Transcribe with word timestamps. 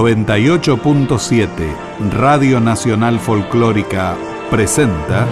98.7 0.00 2.10
Radio 2.10 2.58
Nacional 2.58 3.20
Folclórica 3.20 4.16
presenta 4.50 5.26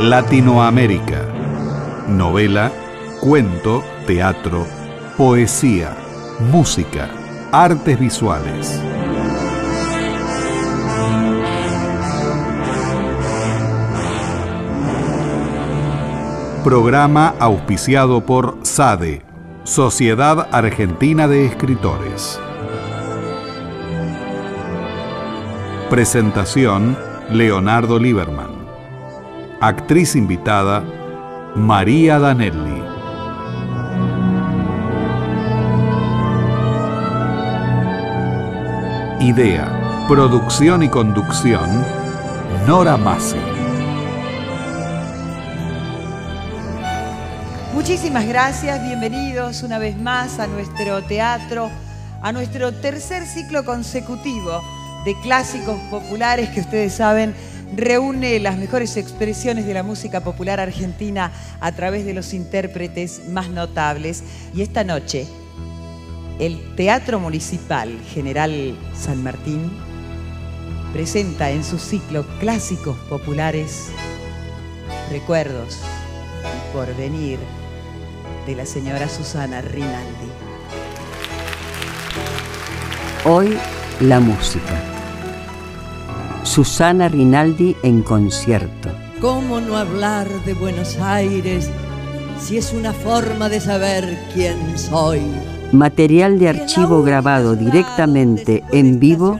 Latinoamérica. 0.00 1.24
Novela, 2.08 2.72
cuento, 3.20 3.84
teatro, 4.08 4.66
poesía, 5.16 5.94
música, 6.50 7.10
artes 7.52 8.00
visuales. 8.00 8.82
Programa 16.64 17.34
auspiciado 17.40 18.24
por 18.24 18.56
SADE, 18.62 19.22
Sociedad 19.64 20.46
Argentina 20.52 21.26
de 21.26 21.44
Escritores. 21.44 22.38
Presentación, 25.90 26.96
Leonardo 27.30 27.98
Lieberman. 27.98 28.52
Actriz 29.60 30.14
invitada, 30.14 30.84
María 31.56 32.20
Danelli. 32.20 32.80
Idea, 39.18 40.04
producción 40.06 40.84
y 40.84 40.88
conducción, 40.88 41.84
Nora 42.68 42.96
Massi. 42.96 43.51
Muchísimas 47.82 48.28
gracias, 48.28 48.80
bienvenidos 48.80 49.64
una 49.64 49.76
vez 49.76 49.98
más 49.98 50.38
a 50.38 50.46
nuestro 50.46 51.02
teatro, 51.02 51.68
a 52.22 52.30
nuestro 52.30 52.72
tercer 52.72 53.26
ciclo 53.26 53.64
consecutivo 53.64 54.62
de 55.04 55.20
clásicos 55.20 55.80
populares 55.90 56.50
que 56.50 56.60
ustedes 56.60 56.94
saben 56.94 57.34
reúne 57.74 58.38
las 58.38 58.56
mejores 58.56 58.96
expresiones 58.96 59.66
de 59.66 59.74
la 59.74 59.82
música 59.82 60.20
popular 60.20 60.60
argentina 60.60 61.32
a 61.60 61.72
través 61.72 62.04
de 62.04 62.14
los 62.14 62.32
intérpretes 62.34 63.28
más 63.30 63.48
notables. 63.48 64.22
Y 64.54 64.62
esta 64.62 64.84
noche, 64.84 65.26
el 66.38 66.76
Teatro 66.76 67.18
Municipal 67.18 67.98
General 68.14 68.78
San 68.94 69.24
Martín 69.24 69.72
presenta 70.92 71.50
en 71.50 71.64
su 71.64 71.80
ciclo 71.80 72.24
Clásicos 72.38 72.96
Populares 73.08 73.88
Recuerdos 75.10 75.80
por 76.72 76.94
venir 76.96 77.40
de 78.46 78.56
la 78.56 78.66
señora 78.66 79.08
Susana 79.08 79.60
Rinaldi. 79.60 80.30
Hoy 83.24 83.56
la 84.00 84.18
música. 84.20 84.82
Susana 86.42 87.08
Rinaldi 87.08 87.76
en 87.82 88.02
concierto. 88.02 88.90
¿Cómo 89.20 89.60
no 89.60 89.76
hablar 89.76 90.28
de 90.44 90.54
Buenos 90.54 90.98
Aires 90.98 91.70
si 92.40 92.56
es 92.56 92.72
una 92.72 92.92
forma 92.92 93.48
de 93.48 93.60
saber 93.60 94.18
quién 94.34 94.76
soy? 94.76 95.20
Material 95.70 96.38
de 96.40 96.48
archivo 96.48 97.02
grabado 97.02 97.54
directamente 97.54 98.64
en 98.72 98.98
vivo, 98.98 99.38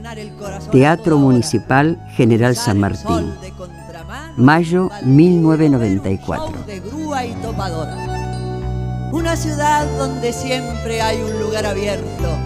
Teatro 0.71 1.19
Municipal 1.19 2.03
General 2.15 2.55
San 2.55 2.79
Martín. 2.79 3.35
Mayo 4.37 4.89
1994. 5.05 6.55
Una 9.13 9.37
ciudad 9.37 9.87
donde 9.99 10.33
siempre 10.33 11.03
hay 11.03 11.21
un 11.21 11.39
lugar 11.39 11.67
abierto 11.67 12.39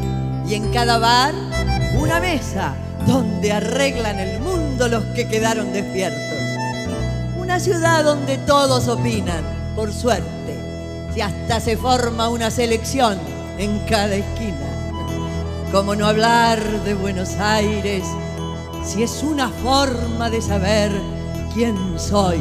y 0.49 0.55
en 0.55 0.73
cada 0.73 0.99
bar 0.99 1.33
una 1.97 2.19
mesa 2.19 2.75
donde 3.07 3.53
arreglan 3.53 4.19
el 4.19 4.41
mundo 4.41 4.89
los 4.89 5.05
que 5.15 5.29
quedaron 5.29 5.73
despiertos. 5.73 6.21
Una 7.39 7.61
ciudad 7.61 8.03
donde 8.03 8.37
todos 8.39 8.89
opinan, 8.89 9.45
por 9.77 9.93
suerte, 9.93 11.09
si 11.15 11.21
hasta 11.21 11.61
se 11.61 11.77
forma 11.77 12.29
una 12.29 12.51
selección 12.51 13.17
en 13.59 13.79
cada 13.87 14.17
esquina. 14.17 14.67
¿Cómo 15.71 15.95
no 15.95 16.05
hablar 16.05 16.61
de 16.83 16.95
Buenos 16.95 17.35
Aires 17.39 18.03
si 18.85 19.05
es 19.05 19.23
una 19.23 19.51
forma 19.51 20.31
de 20.31 20.43
saber 20.43 20.91
quién 21.55 21.77
soy? 21.97 22.41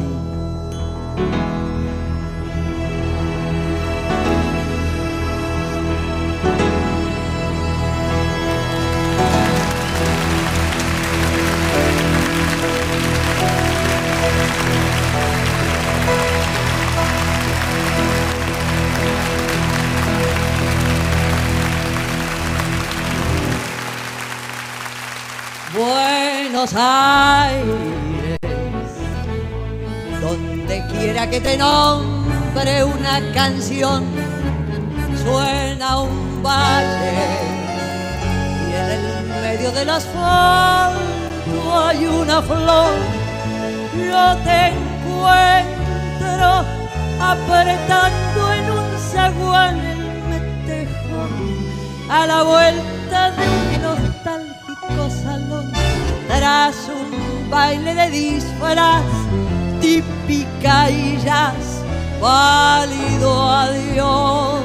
Quiera 31.46 31.46
que 31.46 31.50
te 31.50 31.56
nombre 31.56 32.84
una 32.84 33.32
canción, 33.32 34.04
suena 35.22 36.00
un 36.00 36.42
valle 36.42 37.12
y 38.68 38.74
en 38.74 38.90
el 38.90 39.26
medio 39.42 39.70
del 39.72 39.90
asfalto 39.90 40.98
hay 41.72 42.06
una 42.06 42.42
flor. 42.42 42.94
Yo 43.96 44.36
te 44.44 44.68
encuentro 44.68 46.64
apretando 47.20 48.52
en 48.52 48.70
un 48.70 48.98
zaguán 49.10 49.78
el 49.78 50.02
metejón 50.30 51.30
a 52.10 52.26
la 52.26 52.42
vuelta 52.42 53.30
de 53.30 53.42
un 53.48 53.82
nostálgico 53.82 55.10
salón 55.22 55.72
tras 56.28 56.76
un 56.88 57.50
baile 57.50 57.94
de 57.94 58.10
disfraz 58.10 59.02
típica 59.86 60.90
y 60.90 61.16
jazz 61.24 61.80
válido 62.20 63.30
adiós 63.50 64.60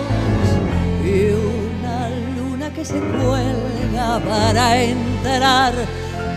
y 1.05 1.29
una 1.29 2.09
luna 2.37 2.73
que 2.73 2.83
se 2.83 2.99
cuelga 2.99 4.19
para 4.27 4.81
entrar 4.81 5.73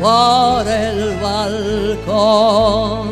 por 0.02 0.68
el 0.68 1.16
balcón 1.22 3.08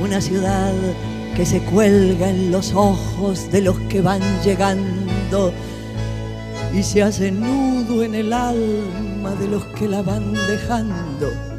una 0.00 0.20
ciudad 0.20 0.72
que 1.34 1.44
se 1.44 1.58
cuelga 1.62 2.28
en 2.28 2.52
los 2.52 2.74
ojos 2.74 3.50
de 3.50 3.60
los 3.62 3.76
que 3.90 4.00
van 4.00 4.22
llegando 4.44 5.52
y 6.72 6.80
se 6.84 7.02
hace 7.02 7.32
nudo 7.32 8.04
en 8.04 8.14
el 8.14 8.32
alma 8.32 9.32
de 9.40 9.48
los 9.48 9.64
que 9.76 9.88
la 9.88 10.02
van 10.02 10.32
dejando. 10.32 11.53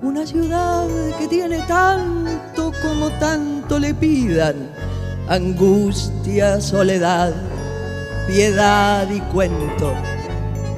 Una 0.00 0.26
ciudad 0.26 0.86
que 1.18 1.26
tiene 1.28 1.58
tanto 1.66 2.72
como 2.82 3.10
tanto 3.18 3.78
le 3.78 3.94
pidan, 3.94 4.70
angustia, 5.28 6.60
soledad, 6.60 7.34
piedad 8.26 9.10
y 9.10 9.20
cuento. 9.32 9.92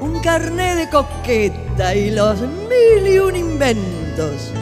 Un 0.01 0.21
carné 0.21 0.75
de 0.77 0.89
coqueta 0.89 1.95
y 1.95 2.11
los 2.11 2.41
mil 2.41 3.07
y 3.07 3.19
un 3.19 3.37
inventos. 3.37 4.53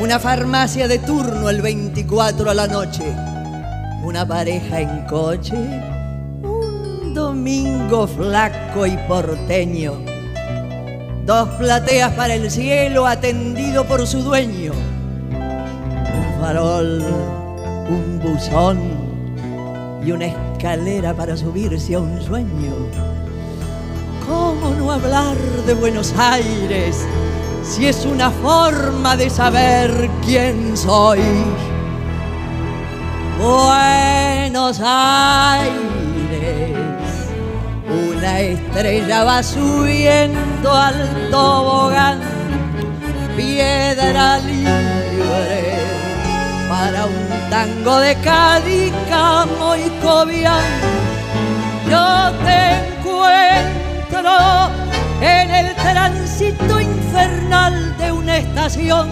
Una 0.00 0.18
farmacia 0.18 0.88
de 0.88 0.98
turno 0.98 1.50
el 1.50 1.60
24 1.60 2.50
a 2.50 2.54
la 2.54 2.66
noche. 2.66 3.04
Una 4.04 4.26
pareja 4.26 4.80
en 4.80 5.04
coche 5.06 5.56
domingo 7.16 8.06
flaco 8.06 8.86
y 8.86 8.94
porteño. 9.08 10.15
Dos 11.26 11.48
plateas 11.58 12.12
para 12.12 12.34
el 12.34 12.48
cielo 12.52 13.04
atendido 13.04 13.84
por 13.84 14.06
su 14.06 14.22
dueño. 14.22 14.72
Un 15.32 16.40
farol, 16.40 17.02
un 17.88 18.20
buzón 18.22 18.78
y 20.06 20.12
una 20.12 20.26
escalera 20.26 21.14
para 21.14 21.36
subirse 21.36 21.96
a 21.96 21.98
un 21.98 22.22
sueño. 22.22 22.74
¿Cómo 24.24 24.70
no 24.78 24.92
hablar 24.92 25.36
de 25.66 25.74
Buenos 25.74 26.14
Aires 26.16 27.04
si 27.64 27.88
es 27.88 28.06
una 28.06 28.30
forma 28.30 29.16
de 29.16 29.28
saber 29.28 30.08
quién 30.24 30.76
soy? 30.76 31.18
Buenos 33.36 34.80
Aires 34.80 35.95
una 38.26 38.40
estrella 38.40 39.22
va 39.22 39.40
subiendo 39.40 40.72
al 40.72 41.30
tobogán, 41.30 42.18
piedra 43.36 44.38
libre 44.38 45.78
para 46.68 47.06
un 47.06 47.50
tango 47.50 48.00
de 48.00 48.16
Cádiz, 48.16 48.92
y 48.92 50.04
Cobian. 50.04 50.64
Yo 51.88 52.32
te 52.44 52.98
encuentro 52.98 54.32
en 55.20 55.50
el 55.50 55.74
tránsito 55.76 56.80
infernal 56.80 57.96
de 57.96 58.10
una 58.10 58.38
estación 58.38 59.08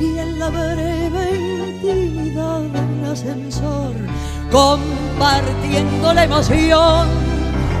y 0.00 0.18
en 0.18 0.38
la 0.38 0.50
breve 0.50 1.34
intimidad 1.34 2.60
de 2.60 2.78
un 2.78 3.04
ascensor, 3.10 3.92
compartiendo 4.52 6.14
la 6.14 6.24
emoción 6.24 7.35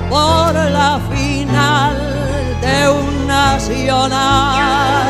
por 0.08 0.54
la 0.54 1.00
final 1.10 1.96
de 2.60 2.88
un 2.88 3.26
nacional 3.26 5.06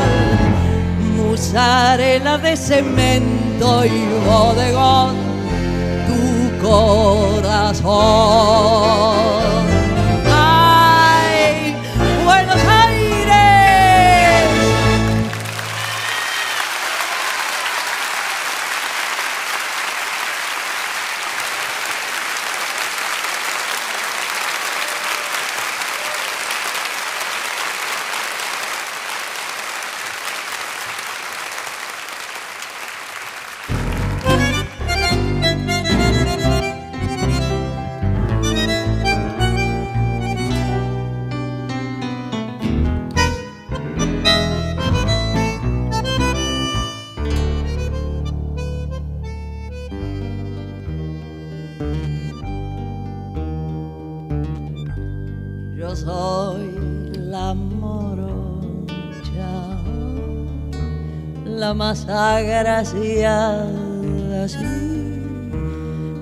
musarela 1.15 2.37
de 2.37 2.57
cemento 2.57 3.85
y 3.85 4.07
bodegón, 4.25 5.15
tu 6.07 6.21
corazón. 6.65 7.87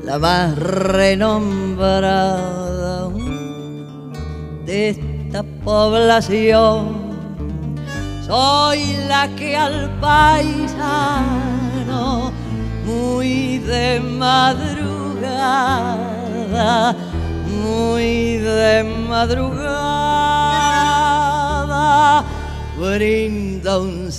La 0.03 0.19
más 0.19 0.57
renombrada 0.57 2.15
de 4.65 4.89
esta 4.89 5.43
población. 5.63 7.05
Soy 8.25 8.97
la 9.07 9.29
que 9.35 9.55
al 9.55 9.89
paisano, 10.01 11.23
muy 12.85 13.59
de 13.59 14.01
madrugada, 14.01 14.65
muy 17.47 18.37
de 18.37 18.83
madrugada, 19.07 19.85
brinda 22.77 23.79
un 23.79 24.11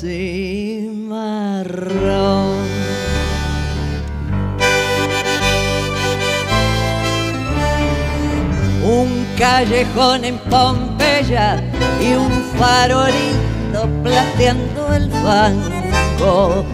Un 8.84 9.26
callejón 9.38 10.24
en 10.26 10.38
Pompeya 10.38 11.62
y 12.00 12.12
un 12.12 12.30
farolito 12.58 13.88
plateando 14.02 14.94
el 14.94 15.10
fango. 15.10 16.64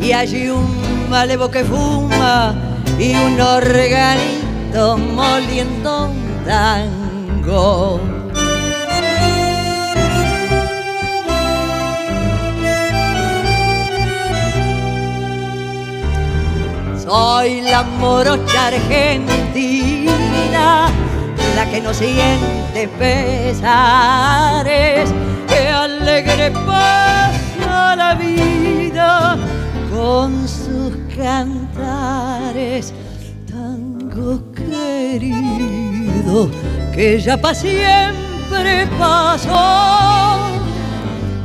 Y 0.00 0.12
allí 0.12 0.50
un 0.50 1.08
malevo 1.08 1.50
que 1.50 1.64
fuma 1.64 2.54
y 2.98 3.14
un 3.14 3.40
organito 3.40 4.98
moliendo 4.98 6.08
un 6.08 6.44
tango 6.44 8.00
Soy 17.06 17.60
la 17.60 17.84
morocha 17.84 18.66
argentina, 18.66 20.08
la 21.54 21.70
que 21.70 21.80
no 21.80 21.94
siente 21.94 22.88
pesares, 22.98 24.34
que 25.46 25.68
alegre 25.68 26.50
pasa 26.50 27.94
la 27.94 28.16
vida 28.16 29.38
con 29.94 30.48
sus 30.48 30.96
cantares. 31.16 32.92
Tango 33.48 34.42
querido, 34.52 36.50
que 36.92 37.20
ya 37.20 37.36
para 37.36 37.54
siempre 37.54 38.88
pasó 38.98 40.56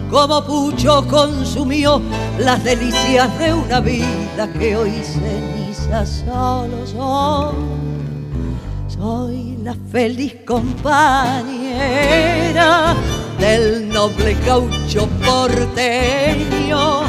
como 0.10 0.44
pucho 0.44 1.08
consumió 1.08 2.02
las 2.38 2.64
delicias 2.64 3.40
de 3.40 3.54
una 3.54 3.80
vida 3.80 4.52
que 4.60 4.76
hoy 4.76 5.02
solo 6.06 6.88
son. 6.88 7.56
Soy 8.88 9.58
la 9.64 9.76
feliz 9.92 10.36
compañera 10.46 11.76
del 13.40 13.90
noble 13.90 14.36
caucho 14.46 15.08
porteño, 15.26 17.02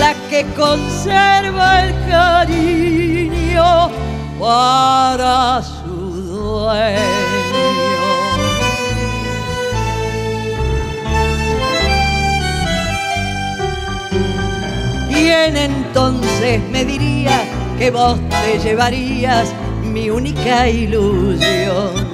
la 0.00 0.12
que 0.28 0.44
conserva 0.56 1.84
el 1.84 1.94
cariño 2.08 3.90
para 4.40 5.62
su 5.62 5.94
dueño. 6.32 7.00
¿Quién 15.08 15.56
entonces 15.56 16.60
me 16.70 16.84
diría 16.84 17.40
que 17.78 17.90
vos 17.90 18.18
te 18.28 18.58
llevarías 18.58 19.52
mi 19.82 20.08
única 20.08 20.68
ilusión? 20.68 22.06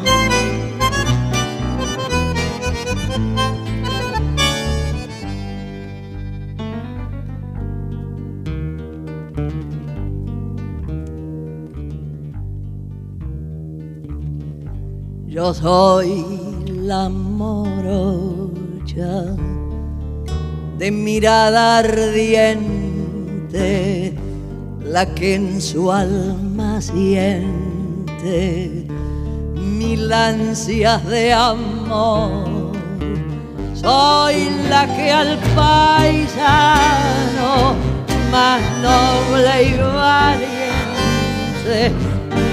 Yo 15.26 15.54
soy 15.54 16.24
la 16.66 17.08
morocha 17.08 18.44
de 20.76 20.90
mirada 20.90 21.78
ardiente 21.78 22.62
la 24.92 25.06
que 25.06 25.34
en 25.36 25.60
su 25.60 25.90
alma 25.90 26.80
siente 26.82 28.84
mil 29.54 30.12
ansias 30.12 31.02
de 31.06 31.32
amor. 31.32 32.72
Soy 33.74 34.50
la 34.68 34.86
que 34.94 35.10
al 35.10 35.38
paisano 35.56 36.34
más 38.30 38.60
noble 38.82 39.62
y 39.62 39.78
valiente, 39.78 41.90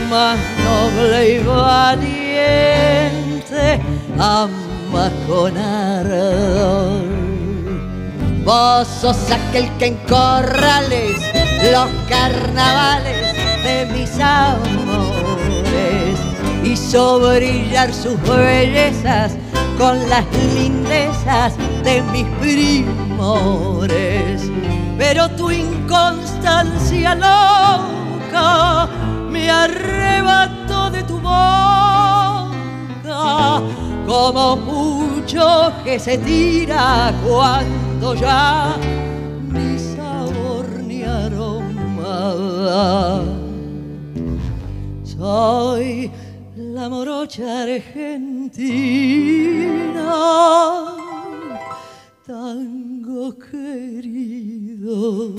más 0.09 0.39
noble 0.63 1.33
y 1.33 1.39
valiente, 1.43 2.21
ama 4.17 5.11
con 5.27 5.57
ardor 5.57 7.03
Vos 8.45 8.87
sos 8.87 9.29
aquel 9.29 9.69
que 9.77 9.87
en 9.87 9.97
corrales 10.07 11.28
los 11.61 11.89
carnavales 12.07 13.35
de 13.63 13.85
mis 13.93 14.19
amores 14.19 16.17
hizo 16.63 17.19
brillar 17.19 17.93
sus 17.93 18.19
bellezas 18.23 19.33
con 19.77 20.09
las 20.09 20.25
lindezas 20.55 21.53
de 21.83 22.01
mis 22.13 22.25
primores. 22.39 24.41
Pero 24.97 25.29
tu 25.31 25.51
inconstancia 25.51 27.15
loca 27.15 28.87
me 29.29 29.51
arrebató 29.51 30.89
de 30.91 31.03
tu 31.03 31.19
boca 31.19 32.49
como 34.07 34.55
mucho 34.55 35.73
que 35.83 35.99
se 35.99 36.17
tira 36.17 37.13
cuando 37.23 38.15
ya 38.15 38.77
nada. 42.39 43.21
Soy 45.03 46.11
la 46.55 46.87
morocha 46.89 47.63
argentina, 47.63 48.55
tango 52.25 53.37
querido, 53.37 55.33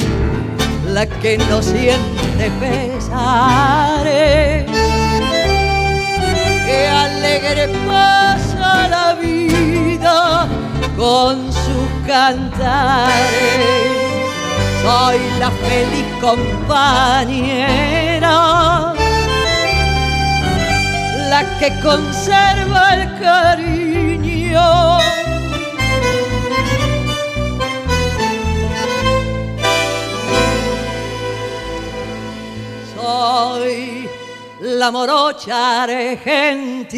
la 0.93 1.07
que 1.07 1.39
no 1.39 1.63
siente 1.63 2.51
pesares, 2.61 4.67
que 6.67 6.87
alegre 6.87 7.69
pasa 7.87 8.89
la 8.89 9.15
vida 9.15 10.47
con 10.97 11.53
sus 11.53 11.89
cantares. 12.07 14.00
Soy 14.83 15.19
la 15.39 15.51
feliz 15.51 16.07
compañera 16.21 17.81
la 21.31 21.41
que 21.59 21.69
conserva 21.81 22.95
el 22.95 23.05
cariño. 23.21 24.99
Soy 32.95 34.09
la 34.61 34.91
morocha 34.91 35.85
argentina. 35.85 36.91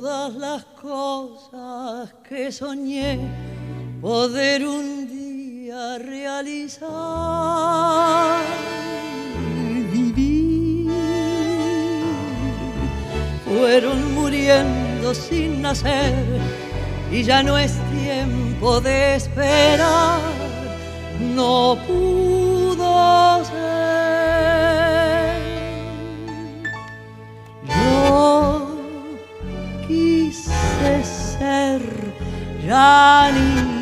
Todas 0.00 0.34
las 0.34 0.64
cosas 0.80 2.14
que 2.28 2.52
soñé 2.52 3.18
poder 4.00 4.64
un 4.64 5.08
día 5.08 5.98
realizar. 5.98 6.86
Vivir 9.92 10.88
fueron 13.44 14.14
muriendo 14.14 15.12
sin 15.14 15.62
nacer 15.62 16.14
y 17.10 17.24
ya 17.24 17.42
no 17.42 17.58
es 17.58 17.72
tiempo 17.90 18.80
de 18.80 19.16
esperar. 19.16 20.20
No 21.34 21.76
pudo 21.88 22.37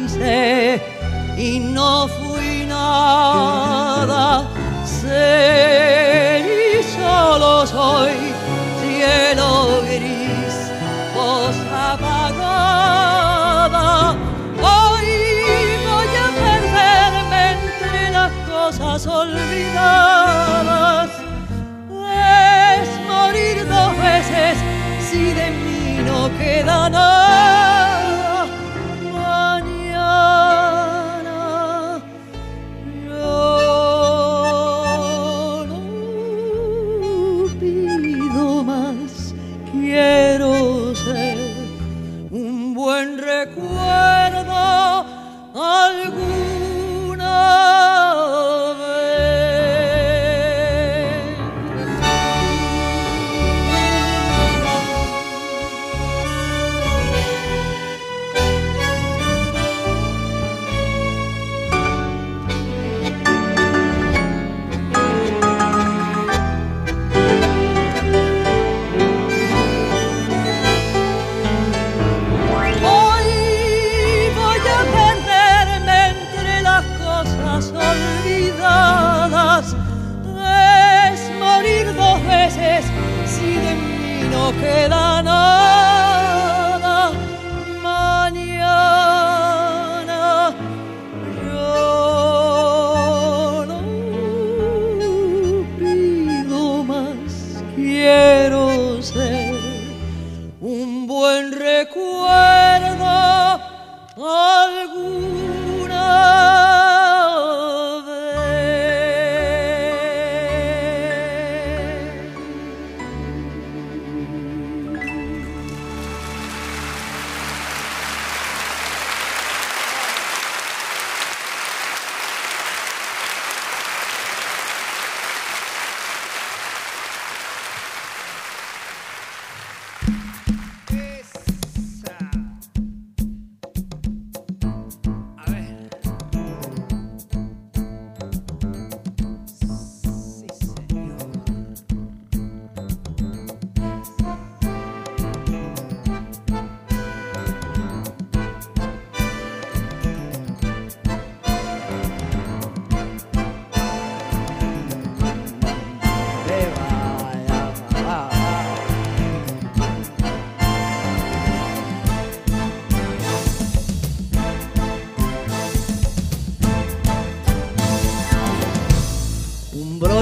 sé, 0.09 0.81
y 1.37 1.59
no 1.59 2.07
fui 2.07 2.65
nada, 2.67 4.45
sé 4.85 6.45
y 6.47 6.83
solo 6.97 7.67
soy 7.67 8.13
cielo 8.81 9.83
gris, 9.87 10.71
voz 11.15 11.57
apagada. 11.73 12.11
Hoy 14.63 15.07
voy 15.85 16.11
a 16.25 16.27
perderme 16.45 17.43
entre 17.55 18.01
las 18.13 18.33
cosas 18.49 19.05
olvidadas. 19.07 21.11
Es 21.91 22.89
morir 23.09 23.57
dos 23.69 23.93
veces 23.99 24.57
si 25.11 25.33
de 25.33 25.51
mí 25.51 25.99
no 26.05 26.31
queda 26.39 26.89
nada. 26.89 27.76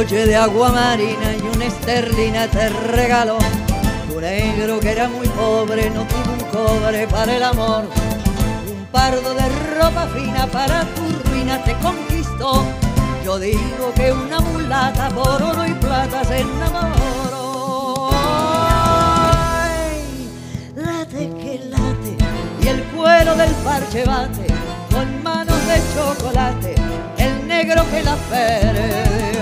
Un 0.04 0.10
broche 0.10 0.26
de 0.26 0.36
agua 0.36 0.70
marina 0.70 1.34
y 1.34 1.56
una 1.56 1.64
esterlina 1.64 2.46
te 2.48 2.68
regaló. 2.68 3.38
Tu 4.08 4.20
negro 4.20 4.78
que 4.80 4.90
era 4.90 5.08
muy 5.08 5.26
pobre 5.28 5.88
no 5.90 6.04
tuvo 6.04 6.32
un 6.32 6.40
cobre 6.50 7.06
para 7.08 7.36
el 7.36 7.42
amor. 7.42 7.84
Un 8.68 8.86
pardo 8.92 9.34
de 9.34 9.48
ropa 9.78 10.06
fina 10.08 10.46
para 10.46 10.82
tu 10.94 11.02
ruina 11.28 11.62
te 11.64 11.74
conquistó. 11.76 12.64
Yo 13.24 13.38
digo 13.38 13.92
que 13.94 14.12
una 14.12 14.40
mulata 14.40 15.08
por 15.08 15.42
oro 15.42 15.66
y 15.66 15.72
plata 15.74 16.22
se 16.24 16.40
enamoró. 16.40 18.10
Ay, 19.62 20.28
late 20.76 21.30
que 21.30 21.60
late 21.70 22.16
y 22.62 22.68
el 22.68 22.82
cuero 22.94 23.34
del 23.36 23.52
parche 23.64 24.04
bate 24.04 24.46
con 24.92 25.22
manos 25.22 25.58
de 25.66 25.80
chocolate 25.94 26.74
el 27.16 27.48
negro 27.48 27.84
que 27.90 28.02
la 28.02 28.16
perdió. 28.16 29.33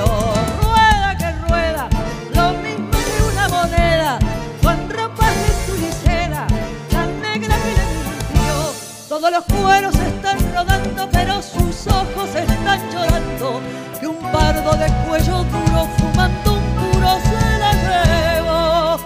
Todos 9.13 9.31
los 9.31 9.45
cueros 9.45 9.95
están 9.95 10.39
rodando, 10.55 11.07
pero 11.13 11.43
sus 11.43 11.87
ojos 11.87 12.35
están 12.35 12.81
llorando. 12.91 13.61
Que 14.01 14.07
un 14.07 14.17
pardo 14.33 14.73
de 14.73 14.87
cuello 15.07 15.45
duro 15.45 15.87
fumando 15.99 16.55
un 16.55 16.63
puro 16.81 17.19
se 17.21 17.59
la 17.59 17.73
llevó. 17.85 18.99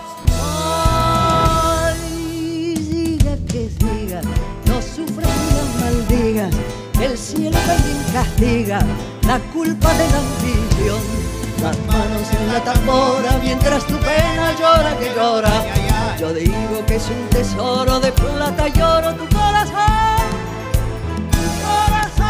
Ay, 1.83 2.77
siga 2.77 3.37
que 3.49 3.69
siga, 3.81 4.21
no 4.67 4.81
sufras 4.81 5.37
ni 5.43 5.81
maldigas 5.81 6.55
el 7.01 7.19
cielo 7.19 7.59
también 7.67 7.99
castiga 8.13 8.79
la 9.27 9.41
culpa 9.53 9.93
de 9.93 10.09
la 10.09 10.19
ambición. 10.19 11.01
Las 11.61 11.79
manos 11.81 12.33
en 12.33 12.53
la 12.53 12.61
tambora 12.63 13.39
mientras 13.43 13.85
tu 13.89 13.97
pena 13.97 14.55
llora 14.57 14.97
que 15.01 15.13
llora. 15.17 15.96
Yo 16.19 16.33
digo 16.33 16.83
que 16.87 16.97
es 16.97 17.11
un 17.11 17.29
tesoro 17.29 18.01
de 18.01 18.11
plata, 18.11 18.69
lloro 18.69 19.15
tu 19.17 19.29
corazón. 19.29 19.75
Corazón, 21.63 22.27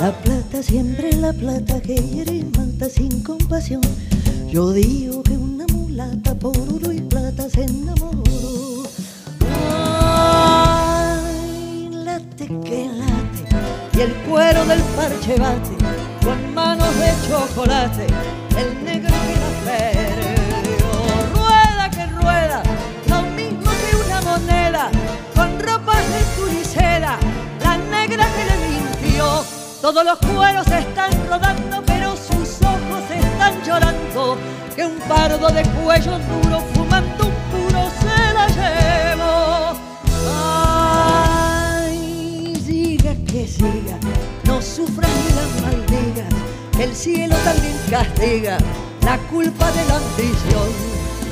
La 0.00 0.12
plata 0.12 0.62
siempre 0.62 1.12
la 1.14 1.32
plata 1.32 1.80
que 1.82 1.96
hiere 1.96 2.36
y 2.36 2.44
mata 2.44 2.88
sin 2.88 3.22
compasión. 3.24 3.82
Yo 4.50 4.72
digo 4.72 5.22
que 5.24 5.32
una 5.36 5.57
mulata 5.98 6.32
por 6.34 6.56
oro 6.56 6.92
y 6.92 7.00
plata 7.00 7.48
se 7.50 7.64
enamoró. 7.64 8.84
Ay, 9.90 11.18
late 11.92 12.46
que 12.46 12.88
late 13.00 13.48
y 13.94 14.00
el 14.00 14.14
cuero 14.28 14.64
del 14.66 14.80
parche 14.80 15.36
bate 15.36 15.76
con 16.24 16.54
manos 16.54 16.94
de 17.00 17.12
chocolate 17.26 18.06
el 18.56 18.84
negro 18.84 19.12
que 19.26 19.34
la 19.42 19.50
perdió. 19.66 20.86
Rueda 21.34 21.90
que 21.90 22.06
rueda, 22.06 22.62
lo 23.08 23.22
mismo 23.32 23.70
que 23.70 23.96
una 24.06 24.20
moneda 24.20 24.84
con 25.34 25.58
ropas 25.58 26.04
de 26.12 26.20
tulicera, 26.36 27.18
la 27.60 27.76
negra 27.76 28.24
que 28.36 28.44
le 28.44 28.56
mintió. 28.68 29.26
Todos 29.80 30.04
los 30.04 30.18
cueros 30.18 30.66
están 30.68 31.10
rodando, 31.28 31.87
llorando. 33.68 34.38
Que 34.74 34.84
un 34.84 34.98
pardo 35.00 35.48
de 35.48 35.62
cuello 35.62 36.18
duro 36.30 36.60
fumando 36.72 37.26
un 37.26 37.34
puro 37.50 37.80
se 38.00 38.18
la 38.36 38.46
llevó. 38.58 39.38
Ay, 41.80 42.62
siga 42.64 43.12
que 43.26 43.46
siga, 43.46 43.96
no 44.44 44.62
sufras 44.62 45.10
ni 45.24 45.30
las 45.38 45.50
maldigas. 45.62 46.32
El 46.78 46.94
cielo 46.94 47.36
también 47.44 47.76
castiga 47.90 48.58
la 49.02 49.18
culpa 49.30 49.70
de 49.72 49.84
la 49.86 49.96
ambición. 49.96 50.68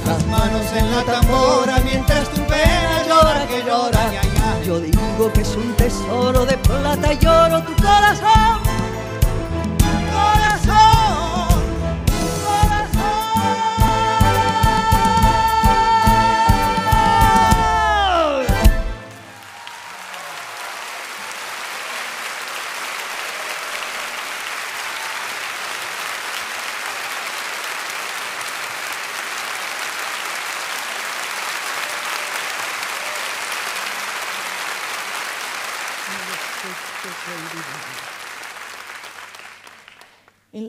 Las 0.07 0.27
manos 0.27 0.67
en 0.77 0.91
la 0.91 1.03
tambora 1.05 1.79
mientras 1.85 2.29
tu 2.31 2.43
pena 2.43 3.03
llora 3.09 3.47
que 3.49 3.63
llora. 3.65 4.11
Yo 4.65 4.81
digo 4.81 5.33
que 5.33 5.41
es 5.41 5.57
un 5.57 5.73
tesoro 5.75 6.45
de 6.45 6.57
plata, 6.59 7.13
lloro 7.15 7.63
tu 7.63 7.75
corazón. 7.83 8.27
Corazón, 8.27 8.66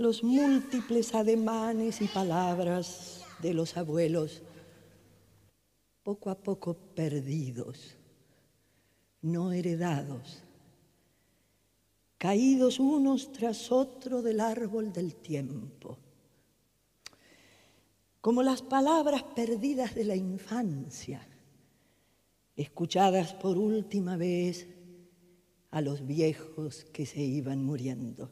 los 0.08 0.24
múltiples 0.24 1.14
ademanes 1.14 2.00
y 2.00 2.08
palabras 2.08 3.26
de 3.42 3.54
los 3.54 3.76
abuelos, 3.76 4.42
poco 6.02 6.30
a 6.30 6.36
poco 6.36 6.76
perdidos, 6.76 7.98
no 9.22 9.52
heredados, 9.52 10.44
caídos 12.18 12.80
unos 12.80 13.34
tras 13.34 13.70
otro 13.70 14.22
del 14.22 14.40
árbol 14.40 14.94
del 14.94 15.14
tiempo, 15.14 15.98
como 18.22 18.44
las 18.44 18.62
palabras 18.62 19.24
perdidas 19.24 19.94
de 19.94 20.06
la 20.06 20.16
infancia, 20.16 21.28
escuchadas 22.56 23.34
por 23.34 23.58
última 23.58 24.16
vez 24.16 24.68
a 25.70 25.82
los 25.82 26.08
viejos 26.08 26.86
que 26.94 27.06
se 27.06 27.20
iban 27.20 27.62
muriendo. 27.66 28.32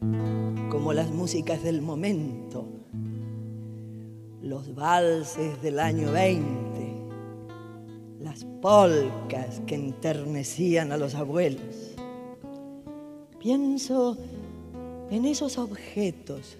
Como 0.00 0.92
las 0.92 1.10
músicas 1.10 1.62
del 1.62 1.82
momento, 1.82 2.66
los 4.42 4.74
valses 4.74 5.60
del 5.60 5.80
año 5.80 6.12
20, 6.12 6.78
las 8.20 8.44
polcas 8.62 9.60
que 9.66 9.74
enternecían 9.74 10.92
a 10.92 10.96
los 10.96 11.14
abuelos. 11.14 11.96
Pienso 13.40 14.16
en 15.10 15.24
esos 15.24 15.58
objetos, 15.58 16.56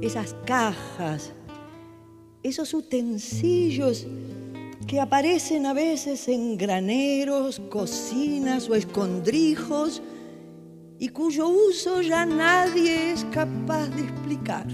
esas 0.00 0.34
cajas, 0.44 1.32
esos 2.42 2.74
utensilios 2.74 4.06
que 4.86 5.00
aparecen 5.00 5.66
a 5.66 5.72
veces 5.72 6.28
en 6.28 6.56
graneros, 6.56 7.60
cocinas 7.70 8.68
o 8.68 8.74
escondrijos 8.74 10.02
y 11.04 11.10
cuyo 11.10 11.48
uso 11.48 12.00
ya 12.00 12.24
nadie 12.24 13.12
es 13.12 13.26
capaz 13.26 13.88
de 13.88 14.04
explicar. 14.04 14.66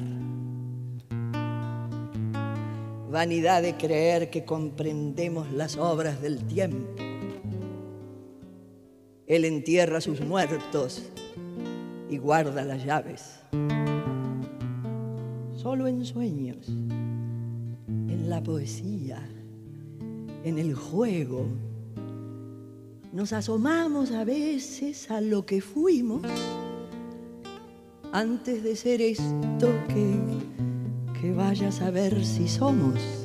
Vanidad 3.10 3.62
de 3.62 3.76
creer 3.76 4.30
que 4.30 4.44
comprendemos 4.44 5.50
las 5.50 5.76
obras 5.76 6.22
del 6.22 6.38
tiempo. 6.46 7.02
Él 9.26 9.44
entierra 9.44 10.00
sus 10.00 10.20
muertos 10.20 11.02
y 12.08 12.18
guarda 12.18 12.62
las 12.62 12.84
llaves. 12.84 13.40
Solo 15.56 15.88
en 15.88 16.04
sueños, 16.04 16.68
en 16.68 18.30
la 18.30 18.40
poesía, 18.40 19.20
en 20.44 20.60
el 20.60 20.76
juego, 20.76 21.48
nos 23.12 23.32
asomamos 23.32 24.12
a 24.12 24.24
veces 24.24 25.10
a 25.10 25.20
lo 25.20 25.44
que 25.44 25.60
fuimos 25.60 26.22
antes 28.12 28.62
de 28.62 28.76
ser 28.76 29.02
esto 29.02 29.68
que, 29.88 31.20
que 31.20 31.32
vaya 31.32 31.68
a 31.68 31.72
saber 31.72 32.24
si 32.24 32.48
somos. 32.48 33.19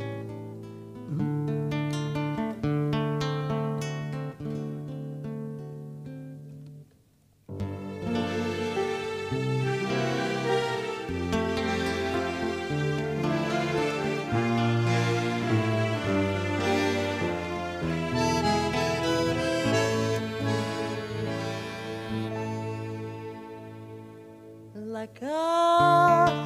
La 24.85 25.07
casa 25.07 26.45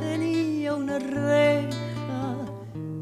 tenía 0.00 0.74
una 0.74 0.98
reja 0.98 2.36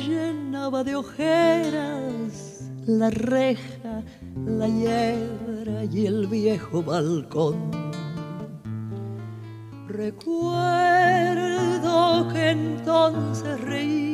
llenaba 0.01 0.83
de 0.83 0.95
ojeras 0.95 2.61
la 2.85 3.09
reja, 3.09 4.03
la 4.45 4.67
hiedra 4.67 5.85
y 5.91 6.05
el 6.05 6.27
viejo 6.27 6.83
balcón. 6.83 7.71
Recuerdo 9.87 10.31
que 12.31 12.51
entonces 12.51 13.59
reías 13.61 14.10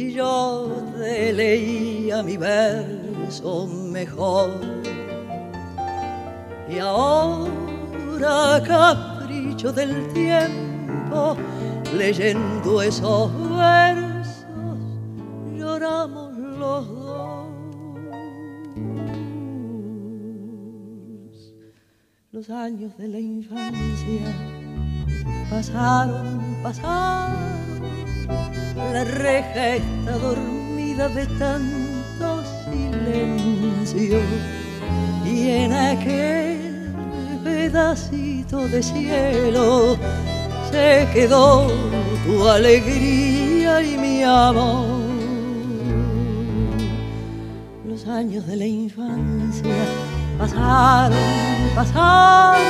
si 0.00 0.14
yo 0.14 0.66
te 0.96 1.30
leía 1.30 2.22
mi 2.22 2.38
verso 2.38 3.66
mejor. 3.66 4.50
Y 6.70 6.78
ahora, 6.78 8.62
capricho 8.66 9.70
del 9.74 10.10
tiempo, 10.14 11.36
leyendo 11.94 12.80
esos 12.80 13.30
versos, 13.58 14.78
lloramos 15.54 16.32
los 16.38 16.88
dos. 16.88 17.46
Los 22.32 22.48
años 22.48 22.96
de 22.96 23.08
la 23.08 23.18
infancia 23.18 24.32
pasaron, 25.50 26.56
pasaron. 26.62 27.59
La 28.92 29.04
reja 29.04 29.76
está 29.76 30.12
dormida 30.18 31.08
de 31.08 31.26
tanto 31.38 32.42
silencio 32.64 34.18
y 35.24 35.48
en 35.48 35.72
aquel 35.72 36.92
pedacito 37.44 38.66
de 38.68 38.82
cielo 38.82 39.96
se 40.70 41.08
quedó 41.12 41.68
tu 42.26 42.48
alegría 42.48 43.82
y 43.82 43.96
mi 43.96 44.22
amor. 44.22 45.00
Los 47.86 48.06
años 48.06 48.46
de 48.46 48.56
la 48.56 48.66
infancia 48.66 49.74
pasaron, 50.38 51.18
pasaron, 51.74 52.62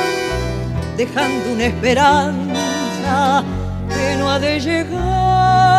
dejando 0.97 1.53
una 1.55 1.67
esperanza 1.67 3.45
que 3.89 4.17
no 4.19 4.31
ha 4.31 4.39
de 4.39 4.61
llegar. 4.61 5.70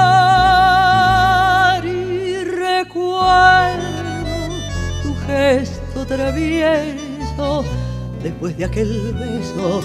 Recuerdo 2.93 4.55
tu 5.03 5.15
gesto 5.25 6.05
travieso 6.05 7.63
después 8.21 8.57
de 8.57 8.65
aquel 8.65 9.13
beso 9.13 9.81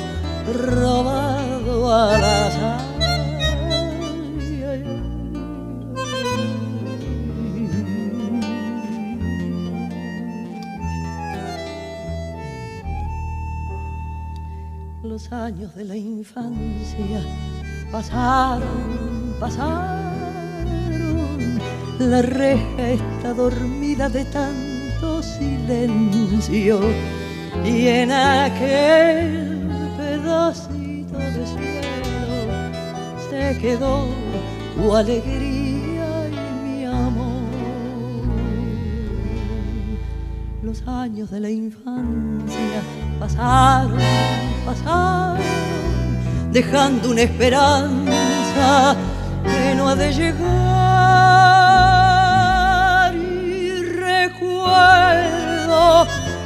robado 0.52 1.94
al 1.94 2.24
azar. 2.24 2.80
Los 15.02 15.32
años 15.32 15.74
de 15.76 15.84
la 15.84 15.96
infancia 15.96 17.20
pasaron, 17.92 19.36
pasaron. 19.40 19.95
La 21.98 22.20
reja 22.20 22.90
está 22.90 23.32
dormida 23.32 24.10
de 24.10 24.26
tanto 24.26 25.22
silencio 25.22 26.80
y 27.64 27.86
en 27.88 28.12
aquel 28.12 29.66
pedacito 29.96 31.16
de 31.16 31.46
cielo 31.46 32.38
se 33.30 33.58
quedó 33.58 34.04
tu 34.74 34.94
alegría 34.94 36.28
y 36.28 36.68
mi 36.68 36.84
amor. 36.84 37.42
Los 40.62 40.86
años 40.86 41.30
de 41.30 41.40
la 41.40 41.48
infancia 41.48 42.82
pasaron, 43.18 43.98
pasaron, 44.66 45.40
dejando 46.52 47.10
una 47.10 47.22
esperanza 47.22 48.96
que 49.44 49.74
no 49.74 49.88
ha 49.88 49.96
de 49.96 50.12
llegar. 50.12 50.75